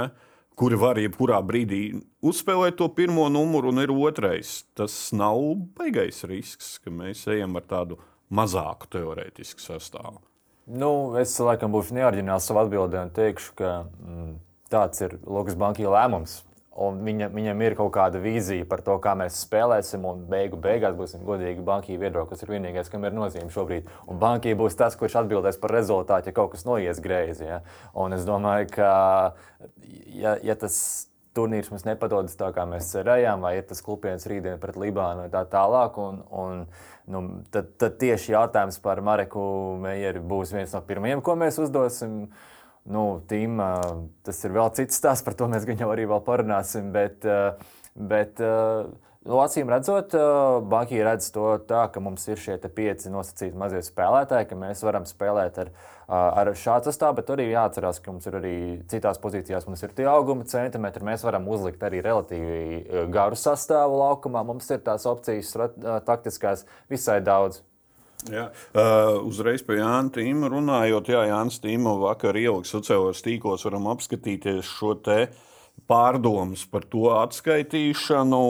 [0.55, 1.81] kuri var jebkurā brīdī
[2.23, 4.61] uzspēlēt to pirmo numuru, un ir otrais.
[4.79, 5.43] Tas nav
[5.75, 7.99] baigais risks, ka mēs ejam ar tādu
[8.31, 10.23] mazāku teorētisku sastāvu.
[10.67, 14.33] Nu, es laikam būšu neorģināls savā atbildē un teikšu, ka mm,
[14.71, 16.41] tāds ir Lukas Banka lēmums.
[16.77, 20.93] Un viņa, viņam ir kaut kāda vīzija par to, kā mēs spēlēsim, un beigu beigās
[20.93, 23.89] būsim godīgi bankī viedokļi, kas ir vienīgais, kam ir nozīme šobrīd.
[24.06, 27.47] Un bankī būs tas, kurš atbildēs par rezultātu, ja kaut kas noies greizi.
[27.49, 27.63] Ja?
[27.97, 28.91] Un es domāju, ka
[30.13, 30.77] ja, ja tas
[31.38, 35.32] turnīrs mums nepadodas tā, kā mēs cerējām, vai ir tas klupiens rītdien pret Libānu vai
[35.34, 35.97] tā tālāk.
[36.01, 36.62] Un, un,
[37.13, 39.41] nu, tad, tad tieši jautājums par Mareku
[39.82, 42.27] Meijeru būs viens no pirmajiem, ko mēs uzdosim.
[42.88, 43.60] Nu, tīm,
[44.23, 46.93] tas ir vēl cits stāsts, par to mēs gan jau arī parunāsim.
[46.95, 47.26] Bet,
[48.00, 50.15] bet nu, acīm redzot,
[50.71, 55.04] Banki redz to tā, ka mums ir šie pieci nosacīti mazie spēlētāji, ka mēs varam
[55.10, 55.73] spēlēt ar,
[56.08, 58.56] ar šādu sastāvu, bet arī jāatcerās, ka mums ir arī
[58.88, 61.04] citās pozīcijās, mums ir tie auguma centimetri.
[61.12, 64.47] Mēs varam uzlikt arī relatīvi garu sastāvu laukumā.
[64.47, 65.58] Mums ir tās opcijas,
[66.08, 67.65] taktiskās, visai daudz.
[68.25, 68.47] Jā.
[68.73, 74.65] Uh, uzreiz pie Jānis Tīma runājot, Jā, Jānis Tīma vakar ieliks sociālajos tīklos, varam apskatīties
[74.65, 75.27] šo te
[75.88, 78.41] pārdomas par to atskaitīšanu.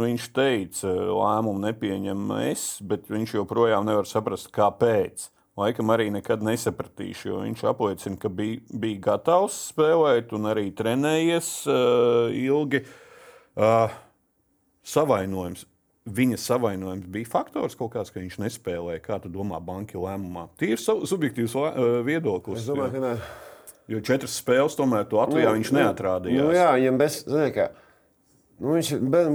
[0.00, 5.28] Viņš teica, lēmumu nepieņem es, bet viņš joprojām nevar saprast, kāpēc.
[5.60, 11.50] Laikam arī nekad nesapratīšu, jo viņš apliecina, ka bija, bija gatavs spēlēt un arī trenējies
[11.68, 12.86] uh, ilgi.
[13.60, 13.92] Uh,
[14.86, 15.66] savainojums
[16.08, 19.02] viņa savainojums bija faktors kaut kāds, ka viņš nespēlēja.
[19.04, 20.48] Kā tu domā, banka lēmumā?
[20.60, 21.56] Tie ir subjektīvs
[22.06, 22.62] viedoklis.
[22.62, 23.14] Es domāju, ka nē.
[23.90, 26.44] Jo četras spēles tomēr to Latvijā nu, viņš neatrādījās.
[26.46, 27.64] Nu, jā, viņam bez, ziniet, kā,
[28.60, 28.90] nu, viņš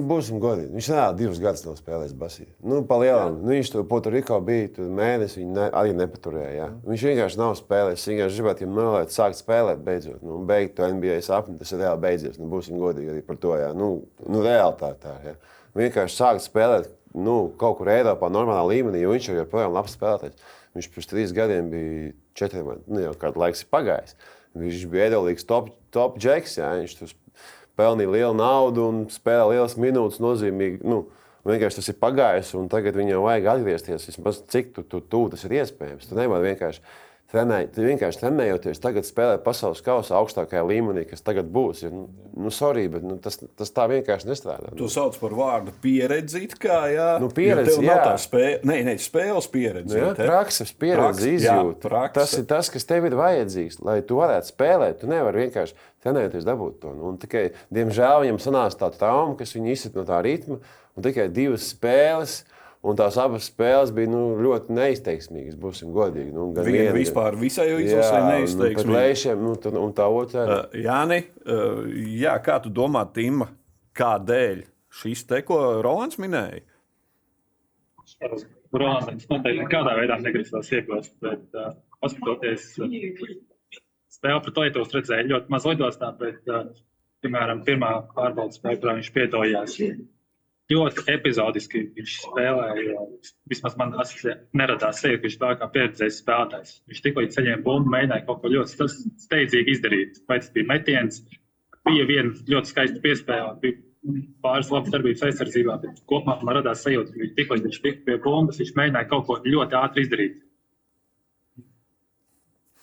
[0.10, 0.72] būsim godīgi.
[0.78, 2.46] Viņš nē, divus gadus nav spēlējis basī.
[2.62, 6.54] Nu, palielam, nu, viņš to Puerto bija, tur mēnesi viņa ne, arī nepaturēja.
[6.60, 6.70] Jā.
[6.86, 8.06] Viņš vienkārši nav spēlējis.
[8.06, 10.22] Viņš vienkārši gribētu, ja mēlēt, sākt spēlēt beidzot.
[10.24, 12.40] Nu, beigt to NBA sapni, tas ir reāli beidzies.
[12.40, 13.58] Nu, būsim godīgi arī par to.
[13.60, 13.74] Jā.
[13.76, 13.92] Nu,
[14.30, 15.18] nu reāli tā, tā.
[15.26, 15.36] Jā
[15.76, 20.56] vienkārši sākt spēlēt nu, kaut kur Eiropā, normālā līmenī, jo viņš ir joprojām labs spēlētājs.
[20.76, 24.18] Viņš pirms trīs gadiem bija četriem, nu, jau kādu laiku pagājis.
[24.56, 27.14] Viņš bija iedalīgs top, top džeks, jā, viņš tur
[27.78, 30.82] pelnīja lielu naudu un spēlēja lielas minūtes nozīmīgi.
[30.88, 31.06] Nu,
[31.46, 35.44] Vienkārši tas ir pagājis, un tagad viņam vajag atgriezties vismaz cik tu, tu, tu tas
[35.46, 36.08] ir iespējams.
[36.10, 36.82] Tu nevari vienkārši
[37.30, 41.84] trenēj, vienkārši trenējoties, tagad spēlēt pasaules kausa augstākajā līmenī, kas tagad būs.
[41.86, 44.74] Ir, nu, nu, sorry, bet nu, tas, tas tā vienkārši nestrādā.
[44.78, 47.10] Tu sauc par vārdu pieredzi, kā jā.
[47.22, 47.98] Nu, pieredzi, jā.
[48.08, 49.92] tā spēle, ne, ne, spēles pieredze.
[49.92, 51.90] Nu, jā, prakses pieredze, izjūta.
[51.90, 52.22] Prakse.
[52.22, 55.02] Tas ir tas, kas tev ir vajadzīgs, lai tu varētu spēlēt.
[55.02, 56.96] Tu nevari vienkārši trenēties dabūt to.
[56.96, 60.62] Nu, tikai, diemžēl, viņam sanāca tā trauma, kas viņu izsit no tā ritma,
[60.96, 62.44] un tikai divas spēles
[62.86, 66.30] Un tās abas spēles bija nu, ļoti neizteiksmīgas, būsim godīgi.
[66.36, 68.86] Nu, gan viena vispār visai izlasē neizteiksmīga.
[68.86, 70.44] Nu, lēšiem, nu, tā, un tā otrā.
[70.46, 71.82] Uh, Jāni, uh,
[72.14, 73.50] jā, kā tu domā, Tima,
[73.98, 74.62] kādēļ
[75.02, 76.62] šis te, ko Rolands minēja?
[78.76, 81.74] Rolands noteikti nekādā veidā negrasās iegūst, bet uh,
[82.06, 82.94] paskatoties uh,
[84.18, 86.68] spēli pret Lietuvas redzēju ļoti maz lidostā, bet, uh,
[87.26, 89.80] piemēram, pirmā pārbaudas spēle, kurā viņš piedalījās
[90.72, 93.06] ļoti epizodiski viņš spēlēja.
[93.52, 93.94] Vismaz man
[94.58, 96.76] neradās sajūta, ka viņš tā kā pieredzējis spēlētājs.
[96.90, 98.88] Viņš tikko saņēma bumbu, mēģināja kaut ko ļoti
[99.26, 100.22] steidzīgi izdarīt.
[100.30, 101.22] Vai tas bija metiens,
[101.86, 103.82] bija viena ļoti skaista piespēle, bija
[104.46, 108.18] pāris labas darbības aizsardzībā, bet kopumā man radās sajūta, ka viņš tikko viņš tika pie
[108.26, 110.42] bumbas, viņš mēģināja kaut ko ļoti ātri izdarīt.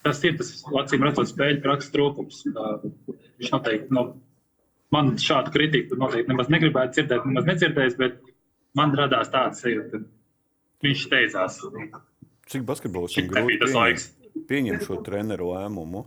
[0.03, 0.51] Tas ir tas,
[0.83, 2.43] acīm redzot, spēļu prakses trūkums.
[2.51, 4.09] Viņš noteikti no
[4.93, 8.19] man šādu kritiku noteikti nemaz negribētu dzirdēt, nemaz nedzirdējis, bet
[8.79, 11.61] man radās tāds sajūta, ka viņš teicās.
[12.53, 16.05] Cik basketbolistam grūti pieņemt šo treneru lēmumu?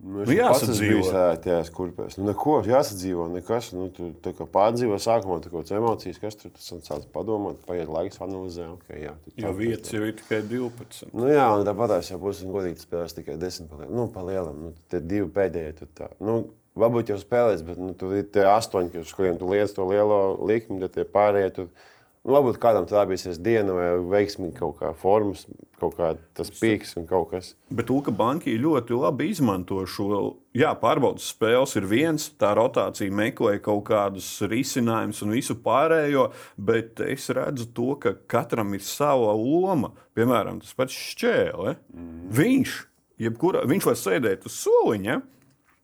[0.00, 1.10] Nu, nu, jāsadzīvo.
[1.44, 2.16] Tajās kurpēs.
[2.16, 3.70] Nu, neko, jāsadzīvo, nekas.
[3.76, 8.20] Nu, tu tā kā pārdzīvo sākumā kaut kādas emocijas, kas tur sāc padomāt, paiet laiks,
[8.24, 8.70] analizē.
[8.78, 11.10] Okay, jā, jo vietas jau ir tikai 12.
[11.12, 13.92] Nu, jā, un tāpat jau būs godīgi spēlēs tikai 10 palielam.
[13.98, 14.64] Nu, palielam.
[14.68, 15.76] Nu, tie divi pēdējie.
[15.82, 16.10] Tur tā.
[16.24, 16.40] Nu,
[16.78, 20.78] Varbūt jau spēlēs, bet nu, tur ir tie astoņi, kuriem tu liec to lielo likmi,
[20.84, 21.48] tad tie pārējie.
[21.56, 21.80] Tur, nu,
[22.26, 25.46] varbūt kādam tā bija diena vai veiksmīga kaut kā formas,
[25.80, 27.54] kaut kā tas pīks un kaut kas.
[27.72, 30.20] Bet Luka Banki ļoti labi izmanto šo.
[30.56, 36.28] Jā, pārbaudas spēles ir viens, tā rotācija meklē kaut kādus risinājumus un visu pārējo,
[36.58, 39.94] bet es redzu to, ka katram ir sava loma.
[40.18, 41.76] Piemēram, tas pats šķēle.
[41.94, 42.22] Mm.
[42.36, 42.78] Viņš,
[43.24, 45.20] jebkura, viņš var sēdēt uz soliņa.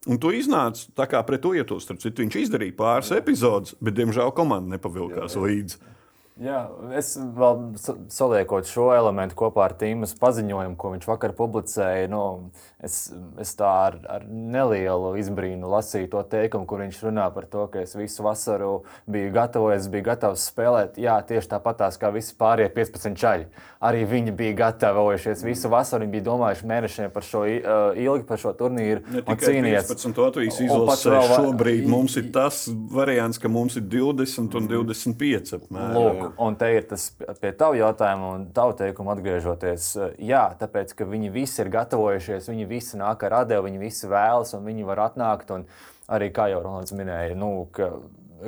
[0.07, 1.88] Un tu iznāci tā kā pret to ietos.
[1.90, 5.46] Viņš izdarīja pāris epizodus, bet, diemžēl, komanda nepavilkās jā, jā.
[5.49, 5.95] līdzi.
[6.37, 7.61] Jā, es vēl
[8.12, 12.11] saliekot šo elementu kopā ar Tīmas paziņojumu, ko viņš vakar publicēja.
[12.12, 12.51] Nu,
[12.85, 13.07] es,
[13.40, 17.81] es tā ar, ar nelielu izbrīnu lasīju to teikumu, kur viņš runā par to, ka
[17.87, 20.99] es visu vasaru biju gatavojies, biju gatavs spēlēt.
[21.01, 23.49] Jā, tieši tāpatās kā visi pārējie 15 čaļi.
[23.88, 26.05] Arī viņi bija gatavojušies visu vasaru.
[26.05, 29.07] Viņi bija domājuši mēnešiem par šo uh, ilgi, par šo turnīru.
[29.09, 29.88] Ne tikai cīnījies.
[29.88, 35.96] 15 Latvijas izlasē šobrīd mums ir tas variants, ka mums ir 20 un 25 apmēram.
[35.96, 37.08] Lūk, un te ir tas
[37.40, 39.88] pie tavu jautājumu un tavu teikumu atgriežoties.
[40.22, 44.54] Jā, tāpēc, ka viņi visi ir gatavojušies, viņi visi nāk ar atdevu, viņi visi vēlas
[44.58, 45.52] un viņi var atnākt.
[45.54, 45.66] Un
[46.12, 47.92] arī, kā jau Rolands minēja, nu, ka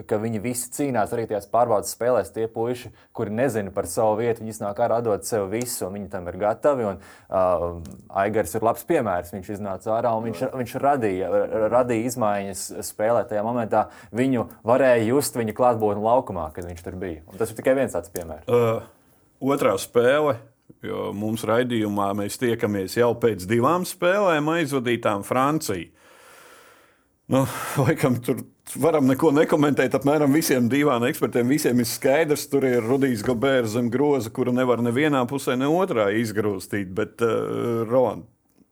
[0.08, 2.32] ka viņi visi cīnās arī tajās pārbaudas spēlēs.
[2.34, 6.10] Tie puiši, kuri nezina par savu vietu, viņi nāk ārā, dod sev visu, un viņi
[6.12, 6.86] tam ir gatavi.
[6.90, 7.66] Un, uh,
[8.22, 9.32] Aigars ir labs piemērs.
[9.36, 11.30] Viņš iznāca ārā un viņš, viņš radīja,
[11.72, 13.24] radīja izmaiņas spēlē.
[13.30, 17.24] Tajā momentā viņu varēja just viņa klātbūtni laukumā, kad viņš tur bija.
[17.28, 18.48] Un tas ir tikai viens tāds piemērs.
[18.48, 18.86] Uh,
[19.40, 20.38] otrā spēle.
[20.84, 25.88] Jo mums raidījumā mēs tiekamies jau pēc divām spēlēm, aizvadītām Franciju.
[27.28, 27.42] Nu,
[27.76, 28.40] laikam tur
[28.80, 29.92] varam neko nekomentēt.
[29.98, 34.80] Apmēram visiem divām ekspertiem visiem ir skaidrs, tur ir Rudijs Gobērs zem groza, kuru nevar
[34.84, 36.88] nevienā pusē, ne otrā izgrūstīt.
[36.96, 38.24] Bet, uh, Roland,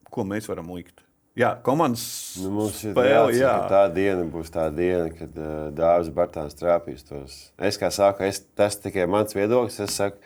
[0.08, 1.04] ko mēs varam likt?
[1.36, 2.06] Jā, komandas
[2.40, 3.52] nu, spēle, jā.
[3.68, 7.34] tā diena būs tā diena, kad uh, Dārzs Bartāns trāpīs tos.
[7.60, 9.76] Es kā saku, es, tas tikai mans viedoklis.
[9.84, 10.16] Es saku,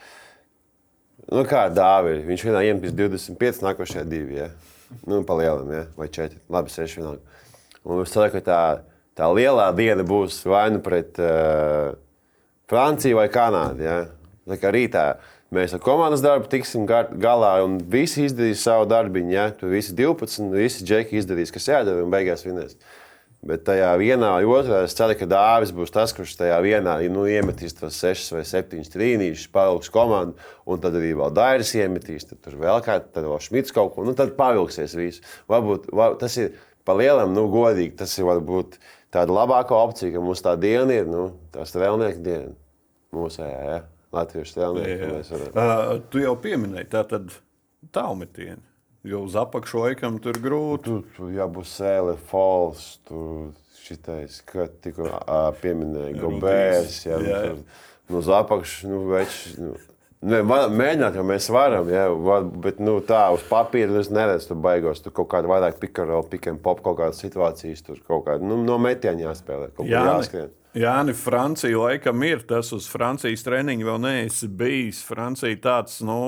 [1.34, 4.52] nu kā Dāvis, viņš vienā iemetīs 25, nākošajā divi, ja?
[5.02, 5.82] nu, pa lielam, ja?
[5.98, 7.39] vai 4, labi, 6 vienalga.
[7.88, 8.62] Un es ceru, ka tā
[9.20, 11.92] tā lielā diena būs vai nu pret uh,
[12.70, 13.84] Franciju vai Kanādu.
[13.84, 13.98] Ja?
[14.50, 15.04] Tā kā rītā
[15.54, 19.34] mēs ar komandas darbu tiksim galā un visi izdarīs savu darbiņu.
[19.34, 19.50] Ja?
[19.56, 22.78] Tur visi 12, visi džeki izdarīs, kas jādara un beigās vinēs.
[23.40, 27.22] Bet tajā vienā vai otrā es ceru, ka Dārvis būs tas, kurš tajā vienā nu,
[27.24, 30.36] iemetīs tos sešus vai septiņus trīnīšus, pavilks komandu,
[30.68, 34.04] un tad arī vēl Dairis iemetīs, tad tur vēl kāds, tad vēl Šmits kaut ko,
[34.04, 35.24] nu tad pavilksies visu.
[35.48, 36.52] Varbūt var, tas ir
[36.86, 38.78] pa lielam, nu godīgi, tas ir varbūt
[39.14, 42.54] tāda labākā opcija, ka mums tā diena ir nu, tā strēlnieka diena.
[43.14, 43.78] Mūsējā, ja?
[44.14, 45.08] Latviešu strēlnieki.
[45.54, 47.30] Uh, tu jau pieminēji, tā tad
[47.94, 48.62] tālmetieni.
[49.06, 50.90] Jo uz apakšu laikam tur grūti.
[50.90, 55.08] Tur, tur jābūt sēle, falss, tur šitais, ka tikko
[55.62, 56.98] pieminēja Gobērs.
[57.06, 57.38] Jā, jā.
[57.46, 59.72] Tur, nu, uz apakšu, nu, več, nu,
[60.20, 64.58] Ne, mēģināt, jau mēs varam, ja, var, bet nu, tā uz papīra es neredzu, tur
[64.66, 65.00] baigos.
[65.00, 68.76] Tur kaut kāda vairāk pikarela, pikiem pop, kaut kādas situācijas, tur kaut kāda nu, no
[68.82, 69.70] metiena jāspēlē.
[69.88, 70.04] Jā,
[70.76, 75.00] Jāni, Francija laikam ir tas uz Francijas treniņu vēl neesi bijis.
[75.08, 76.20] Francija tāds, nu,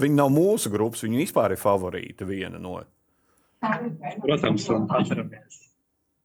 [0.00, 2.80] viņi nav mūsu grupas, viņi vispār ir favorīti viena no.
[4.24, 5.60] Protams, un atceramies.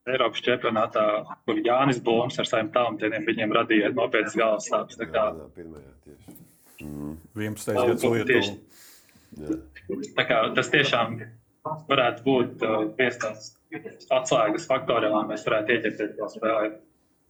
[0.10, 1.06] Eiropas čempionātā,
[1.46, 4.98] kur Jānis Blūms ar saviem tālumiem viņiem radīja nopietnas galvas sāpes.
[4.98, 5.30] Tā kā...
[5.36, 6.40] Jā, pirmajā tieši.
[6.88, 7.19] Mm.
[7.36, 7.74] 11.
[7.76, 8.52] gadsimta Lietuva.
[10.58, 11.08] Tas tiešām
[11.90, 12.64] varētu būt
[12.98, 13.44] viens tāds
[14.14, 16.72] atslēgas faktors, lai mēs varētu ieķerties spēlē,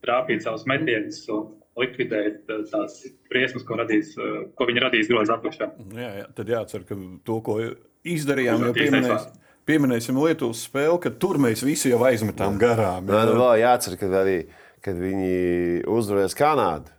[0.06, 1.42] trāpīt savus metienus un
[1.80, 4.16] likvidēt tās briesmas, ko, radīs,
[4.56, 5.66] ko viņi radīs grozā apakšā.
[5.96, 6.94] Jā, jā, tad jācer, ka
[7.28, 7.60] to, ko
[8.08, 9.30] izdarījām, jau pieminēs.
[9.70, 13.06] Pieminēsim Lietuvas spēli, ka tur mēs visi jau aizmetām garām.
[13.06, 13.36] Jā, jā.
[13.38, 14.38] vēl jācer, ka arī
[14.86, 16.94] kad viņi uzvarēs Kanādu.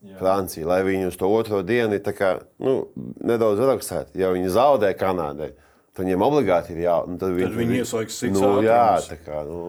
[0.00, 2.32] Francija, lai viņi uz to otro dienu ir kā,
[2.64, 2.88] nu,
[3.20, 4.20] nedaudz relaksēti.
[4.20, 5.50] Ja viņi zaudē Kanādai,
[5.92, 7.12] tad viņiem obligāti ir jābūt.
[7.12, 8.86] Nu, tad viņi, tad viņi ieslēgs nu, jā,
[9.26, 9.60] kā, nu.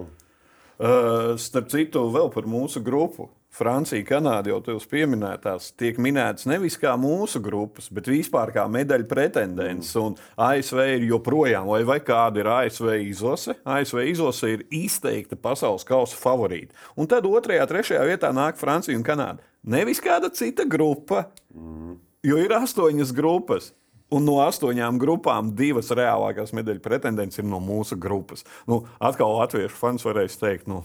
[0.80, 3.28] uh, Starp citu, vēl par mūsu grupu.
[3.51, 9.09] Francija, Kanāda jau tevis pieminētās, tiek minētas nevis kā mūsu grupas, bet vispār kā medaļu
[9.09, 9.89] pretendents.
[9.99, 10.15] Mm.
[10.39, 13.57] ASV ir joprojām, vai, vai kāda ir ASV izlase?
[13.67, 16.71] ASV izlase ir izteikta pasaules kausa favorīta.
[16.95, 19.43] Un tad otrajā, trešajā vietā nāk Francija un Kanāda.
[19.67, 21.99] Nevis kāda cita grupa, mm.
[22.31, 23.73] jo ir astoņas grupas.
[24.11, 28.43] Un no astoņām grupām divas reālākās medaļu pretendents ir no mūsu grupas.
[28.67, 30.81] Nu, atkal latviešu fans varēs teikt, nu,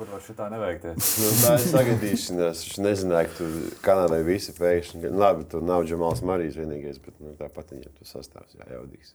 [0.00, 1.08] Kur var šitā neveikties?
[1.20, 2.60] nu, tā ir sagadīšanās.
[2.64, 5.02] Viņš nezināja, ka tur Kanādai visi pēkšņi.
[5.02, 9.10] Nu, labi, tur nav Džamals Marijas vienīgais, bet nu, tāpat viņam tas sastāvs jājaudīgs.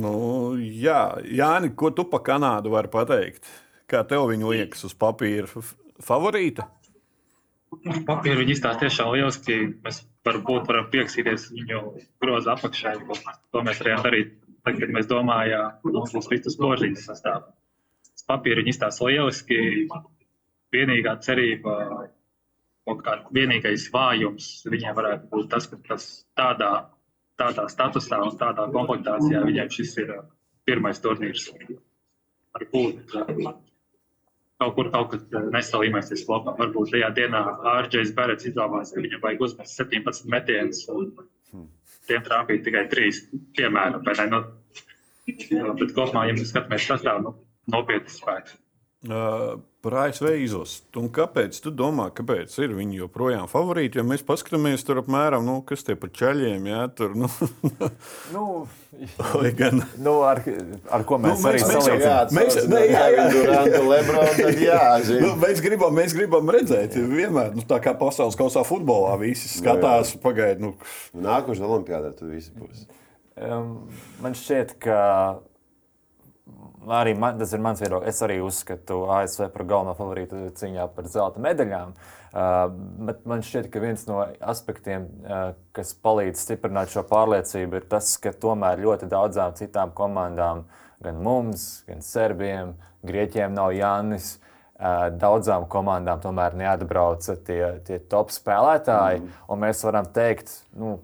[0.00, 0.12] Nu,
[0.56, 3.50] jā, Jāni, ko tu pa Kanādu vari pateikt?
[3.90, 5.60] Kā tev viņu liekas uz papīra
[6.06, 6.70] favorīta?
[8.08, 9.58] Papīra viņi izstāsta tiešām lieliski.
[9.84, 11.82] Mēs varbūt varam pieksīties viņu
[12.24, 12.94] groza apakšai.
[13.52, 14.32] To mēs varējām darīt,
[14.64, 17.52] tad, kad mēs domājām, ka mums būs Kristus Požīnas sastāvs.
[18.30, 19.60] Papīra viņi izstāsta lieliski
[20.74, 21.76] vienīgā cerība,
[23.04, 26.06] kā vienīgais vājums viņiem varētu būt tas, ka tas
[26.38, 26.70] tādā,
[27.40, 30.24] tādā statusā un tādā komplektācijā viņiem šis ir uh,
[30.66, 31.50] pirmais turnīrs.
[32.56, 33.52] varbūt uh,
[34.60, 36.56] kaut kur kaut kas uh, nesalīmēsies kopā.
[36.58, 37.44] Varbūt tajā dienā
[37.76, 41.12] Ārģis Berets izdomās, ka viņam vajag uzmest 17 metienus un
[42.08, 43.22] tiem trāpīt tikai 3,
[43.58, 44.02] piemēram.
[44.06, 44.42] ne?
[45.60, 47.36] Nu, bet kopumā, ja mēs skatāmies sastāvā, nu,
[47.70, 48.56] nopietnas spēks.
[49.00, 50.82] Uh, par ASV izlasi.
[50.92, 53.96] Kāpēc tu domā, kāpēc ir viņi joprojām favorīti?
[53.96, 57.30] Ja mēs paskatāmies tur apmēram, nu, kas tie pa ceļiem, jā, tur, nu,
[58.34, 58.44] Nu,
[59.56, 59.80] gan.
[60.04, 60.42] nu, ar,
[60.92, 62.36] ar ko mēs, Nu, arī salīdzinām?
[62.36, 63.26] Mēs- ne, jā, jā.
[63.88, 64.84] Lebronu, tad jā,
[65.24, 70.12] Nu, mēs, gribam, mēs gribam redzēt, vienmēr nu, tā kā pasaules kausā futbolā visi skatās,
[70.20, 70.66] pagaidi.
[70.68, 70.74] Nu,
[71.16, 72.84] Nākošais olimpiādā tu visi būs.
[73.40, 73.88] Um,
[74.20, 75.00] man šķiet, ka
[76.88, 78.14] arī man, tas ir mans viedoklis.
[78.14, 81.94] Es arī uzskatu ASV par galveno favorītu cīņā par zelta medaļām.
[82.30, 82.60] Uh,
[83.08, 84.20] bet man šķiet, ka viens no
[84.52, 85.40] aspektiem, uh,
[85.76, 90.64] kas palīdz stiprināt šo pārliecību, ir tas, ka tomēr ļoti daudzām citām komandām,
[91.02, 94.36] gan mums, gan serbiem, grieķiem nav Jānis.
[94.80, 99.20] Uh, daudzām komandām tomēr neatbrauca tie, tie top spēlētāji.
[99.20, 99.34] Mm.
[99.52, 100.94] Un mēs varam teikt, nu,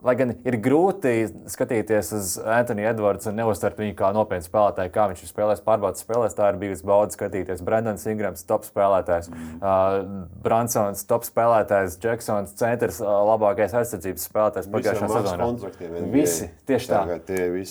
[0.00, 1.12] Lai gan ir grūti
[1.52, 6.04] skatīties uz Antoni Edvards un neuztvert viņu kā nopietnu spēlētāju, kā viņš ir spēlējis, pārbaudas
[6.06, 6.36] spēlēs.
[6.38, 7.60] Tā ir bijusi bauda skatīties.
[7.66, 9.58] Brendans Ingrams, top spēlētājs, mm.
[9.60, 16.04] uh, Bransons, top spēlētājs, Džeksons, centrs, uh, labākais aizsardzības spēlētājs pagājušajā sezonā.
[16.14, 17.04] Visi, tieši tā.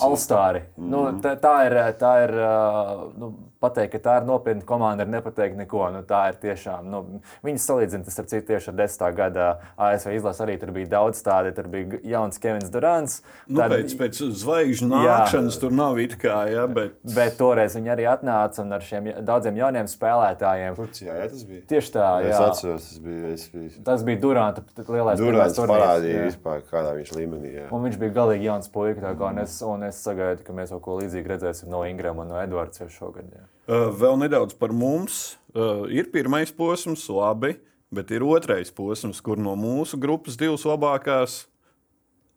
[0.05, 0.67] Alstāri.
[0.77, 0.91] Mm.
[0.93, 5.09] Nu, tā, tā ir, tā ir uh, nu, pateikt, ka tā ir nopietna komanda, ir
[5.13, 5.89] nepateikt neko.
[5.91, 6.85] Nu, tā ir tiešām.
[6.89, 7.01] Nu,
[7.43, 9.15] viņi salīdzina tas ar citu tieši ar 10.
[9.17, 10.43] gada ASV izlasi.
[10.45, 13.21] Arī tur bija daudz tādu, tur bija jauns Kevins Durants.
[13.47, 15.17] nu, Tad- pēc, pēc zvaigžņu Jā.
[15.25, 19.11] nākšanas tur nav it kā, ja, bet Bet toreiz viņi arī atnāca un ar šiem
[19.25, 20.75] daudziem jauniem spēlētājiem.
[20.79, 21.61] Turcijā, jā, tas bija.
[21.67, 22.47] Tieši tā, Es jā.
[22.49, 23.33] atceros, tas bija.
[23.33, 23.83] Es biju.
[23.83, 26.25] Tas bija Duranta lielais Durants parādīja jā.
[26.31, 27.53] vispār, kādā viņš līmenī.
[27.59, 27.67] Jā.
[27.71, 29.01] Un viņš bija galīgi jauns puika.
[29.01, 32.21] tā kā, un Es, un es sagaidu, ka mēs kaut ko līdzīgu redzēsim no Ingrama
[32.21, 33.25] un no Edvards jau šogad.
[33.31, 33.45] Jā.
[33.67, 35.38] Uh, vēl nedaudz par mums.
[35.53, 37.55] Uh, ir pirmais posms, labi,
[37.93, 41.43] bet ir otrais posms, kur no mūsu grupas divas labākās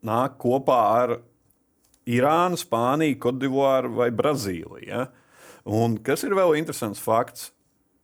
[0.03, 1.16] nāk kopā ar
[2.09, 4.87] Irānu, Spāniju, Kodivāru vai Brazīliju.
[4.88, 5.07] Ja?
[5.68, 7.53] Un kas ir vēl interesants fakts?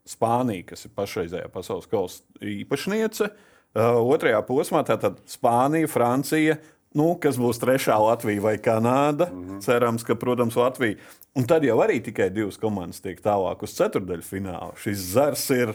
[0.09, 6.57] Spānija, kas ir pašreizējā pasaules kausa īpašniece, uh, otrajā posmā tātad Spānija, Francija.
[6.97, 9.29] Nu, kas būs trešā Latvija vai Kanāda?
[9.33, 9.61] Mm -hmm.
[9.65, 10.97] Cerams, ka, protams, Latvija.
[11.35, 14.77] Un tad jau arī tikai divas komandas tiek tālāk uz ceturdaļu finālu.
[14.77, 15.75] Šis zars ir.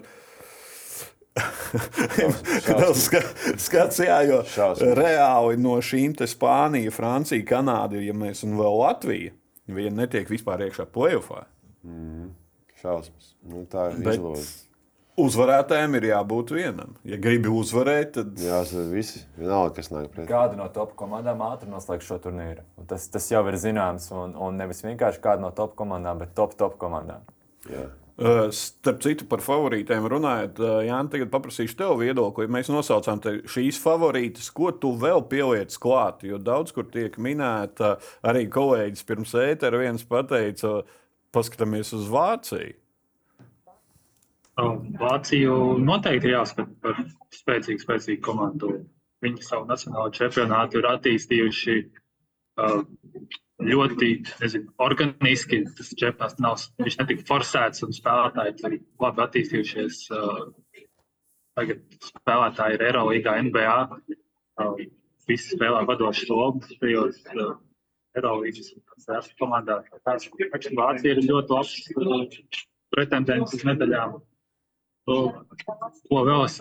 [3.05, 3.21] Ska,
[3.57, 4.97] skats, jā, jo Šausmas.
[4.97, 9.31] reāli no šīm te Spānija, Francija, Kanāda, ja mēs un vēl Latvija,
[9.67, 11.47] viena netiek vispār iekšā plēsoņā.
[12.81, 13.33] Šausmas.
[13.49, 14.45] Nu, tā ir Bet izlūde.
[15.19, 16.93] Uzvarētājiem ir jābūt vienam.
[17.07, 19.23] Ja gribi uzvarēt, tad Jā, tas ir visi.
[19.37, 20.27] Vienalga, kas nāk pretī.
[20.31, 22.65] Kāda no top komandām ātri noslēgs šo turnīru?
[22.89, 24.09] Tas, tas jau ir zināms.
[24.15, 27.25] Un, un nevis vienkārši kāda no top komandām, bet top, top komandām.
[27.69, 27.89] Jā.
[28.13, 32.45] Uh, Starp citu, par favorītēm runājot, uh, Jānis, tagad paprasīšu tev viedokli.
[32.51, 36.21] Mēs nosaucām te šīs favorītas, ko tu vēl pieliec klāt.
[36.27, 40.83] Jo daudz kur tiek minēta, arī kolēģis pirms ētera viens pateica,
[41.33, 42.77] paskatāmies uz Vāciju.
[44.53, 46.99] Vāciju noteikti ir jāskata par
[47.33, 48.73] spēcīgu, spēcīgu komandu.
[49.25, 51.77] Viņi savu nacionālo čempionātu ir attīstījuši
[52.61, 52.83] uh,
[53.65, 54.09] ļoti
[54.43, 55.63] nezinu, organiski.
[55.77, 60.03] Tas čempionāts nav, viņš netika forsēts un spēlētāji ir labi attīstījušies.
[60.13, 60.43] Uh,
[61.57, 63.77] tagad spēlētāji ir Eirolandā, NBA.
[64.61, 64.83] Uh,
[65.29, 67.55] visi spēlē vadošas lomas tajos uh,
[68.13, 69.89] Eirolandas komandās.
[70.05, 72.61] Vācija ir ļoti labs
[72.93, 74.19] pretendents uz medaļām.
[75.09, 75.15] To,
[76.07, 76.59] ko vēl es,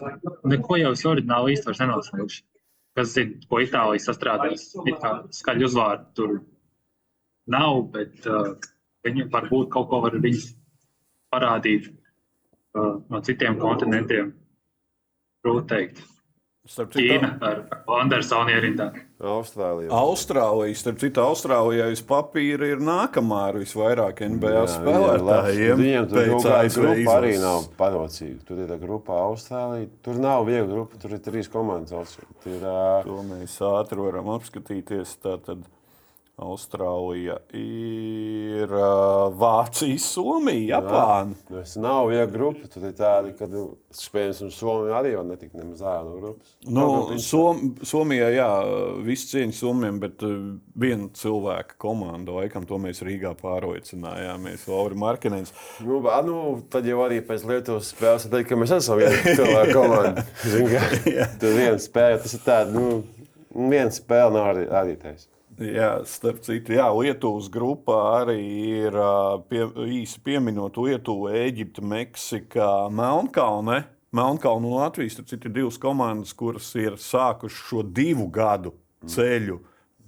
[0.51, 2.41] neko jau es oriģināli vairs nenosaucu.
[2.99, 6.33] Kas zina, ko Itālija sastrādās, it kā skaļu uzvārdu tur
[7.55, 8.51] nav, bet uh,
[9.07, 10.51] viņi varbūt kaut ko var viņus
[11.33, 14.35] parādīt uh, no citiem kontinentiem.
[15.43, 16.03] Grūti teikt.
[16.63, 17.57] Starp citu, Ķīna ar
[17.99, 18.85] Andersonu ierindā.
[19.19, 19.89] Austrālija.
[19.99, 25.83] Austrālija, starp citu, Austrālijā uz papīra ir nākamā ar visvairāk NBA Jā, spēlētājiem.
[25.83, 26.31] Viņiem tur
[26.79, 28.39] grupa arī nav parocīga.
[28.47, 29.91] Tur ir tā grupa Austrālija.
[30.07, 31.97] Tur nav viegla grupa, tur ir trīs komandas.
[31.99, 32.39] Austrālija.
[32.47, 35.17] Tur ir, ā, To mēs ātri varam apskatīties.
[35.27, 35.67] Tātad
[36.43, 41.37] Austrālija ir uh, Vācija, Somija, Japāna.
[41.49, 42.69] Tas nav viegla grupa.
[42.73, 43.65] Tur ir tādi, ka nu,
[43.95, 46.55] spējams, un Somija arī jau netika nemaz ārā no grupas.
[46.67, 46.87] Nu,
[47.23, 48.49] Som, Somijā, jā,
[49.07, 50.23] viss cieņas Somijam, bet
[50.79, 54.69] viena cilvēka komanda, laikam, to mēs Rīgā pārliecinājāmies.
[54.73, 55.55] Laura Markinens.
[55.85, 56.39] Nu, bā, nu,
[56.73, 60.27] tad jau arī pēc Lietuvas spēles var teikt, ka mēs esam viena cilvēka komanda.
[60.45, 61.29] Zini, kā?
[61.43, 63.03] Tur viena spēle, tas ir tāds, nu,
[63.53, 65.29] viena spēle nav arī, arī taisa.
[65.61, 68.39] Jā, starp citu, jā, Lietuvas grupā arī
[68.87, 68.95] ir
[69.51, 69.67] pie,
[70.01, 73.83] īsi pieminot Lietuvu, Eģiptu, Meksiku, Melnkalne.
[74.13, 78.75] Melnkalna un Latvijas ir divas komandas, kuras ir sākušas šo divu gadu
[79.09, 79.59] ceļu.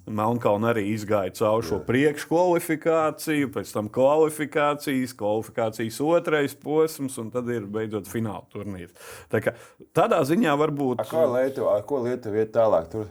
[0.04, 7.64] Melnkalna arī izgāja cauri šo priekškvalifikāciju, pēc tam kvalifikācijas, kvalifikācijas otrais posms, un tad ir
[7.64, 8.92] beidzot fināla turnīrs.
[9.32, 9.54] Tā kā,
[9.96, 11.04] tādā ziņā varbūt.
[11.04, 12.90] Ar ko Lietuva iet tālāk?
[12.92, 13.08] Tur?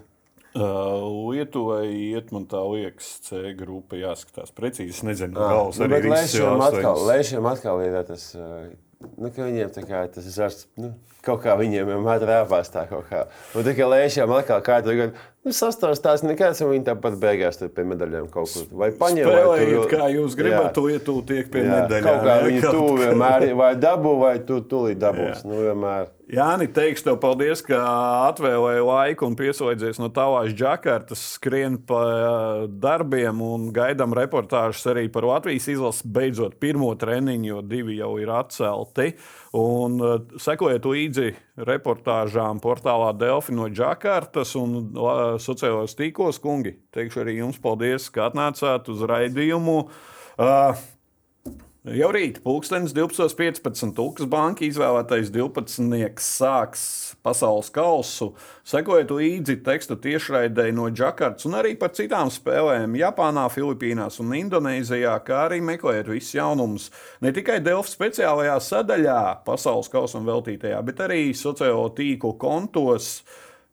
[0.54, 4.94] Uh, Lietuvai iet, man tā liekas, C grupa jāskatās precīzi.
[4.94, 8.28] Es nezinu, kādas ir Lēšiem atkal, lēšiem atkal ir tas,
[9.18, 10.94] nu, ka viņiem kā, tas ir zars, nu,
[11.26, 13.26] kaut kā viņiem vienmēr rāpās tā kaut kā.
[13.58, 17.84] Un tikai lēšiem atkal kādu gadu Nu, Sastāvs tās nekāds, un viņi tāpat beigās pie
[17.84, 18.68] medaļām kaut kur.
[18.80, 22.06] Vai paņemt, vai tu, kā jūs gribat, to ietu tiek pie jā, medaļām.
[22.06, 25.44] Kaut kā jā, viņi tu vienmēr vai dabū, vai tu tūlīt dabūs.
[25.44, 26.08] Nu, vienmēr.
[26.34, 27.78] Jāni, teikšu tev paldies, ka
[28.32, 32.00] atvēlēji laiku un pieslēdzies no tavās džakartas, skrien pa
[32.66, 38.32] darbiem un gaidām reportāžas arī par Latvijas izlases beidzot pirmo treniņu, jo divi jau ir
[38.34, 39.12] atcelti.
[39.60, 41.28] Un uh, sekojiet līdzi
[41.70, 44.80] reportāžām portālā Delfi no Džakartas un
[45.38, 46.80] sociālajos tīklos, kungi.
[46.98, 49.78] Teikšu arī jums paldies, ka atnācāt uz raidījumu.
[50.34, 50.82] Uh,
[51.84, 53.90] Jau rīt, pulkstenis 12.15.
[53.98, 56.22] Tulkas banka izvēlētais 12.
[56.24, 56.84] sāks
[57.28, 58.30] pasaules kausu.
[58.64, 65.18] Sekojiet līdzi teksta tiešraidēji no Džakartas un arī par citām spēlēm Japānā, Filipīnās un Indonēzijā,
[65.28, 66.88] kā arī meklējiet visus jaunumus
[67.20, 73.18] ne tikai Delfa speciālajā sadaļā, pasaules kausam veltītajā, bet arī sociālo tīklu kontos.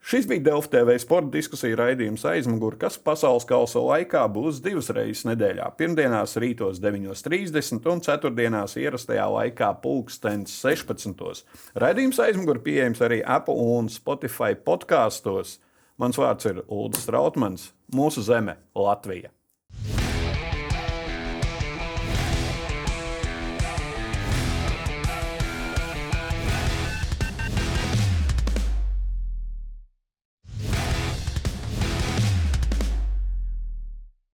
[0.01, 5.27] Šis bija Delfa TV sporta diskusija raidījums aizmugurē, kas pasaules kausa laikā būs divas reizes
[5.29, 5.67] nedēļā.
[5.77, 11.45] Pirmdienās rītos 9.30 un ceturtdienās ierastajā laikā pulkstenis 16.
[11.85, 15.59] Raidījums aizmugurē pieejams arī Apple un Spotify podkāstos.
[16.01, 19.29] Mans vārds ir Ulrichs Strautmans, mūsu zeme Latvija.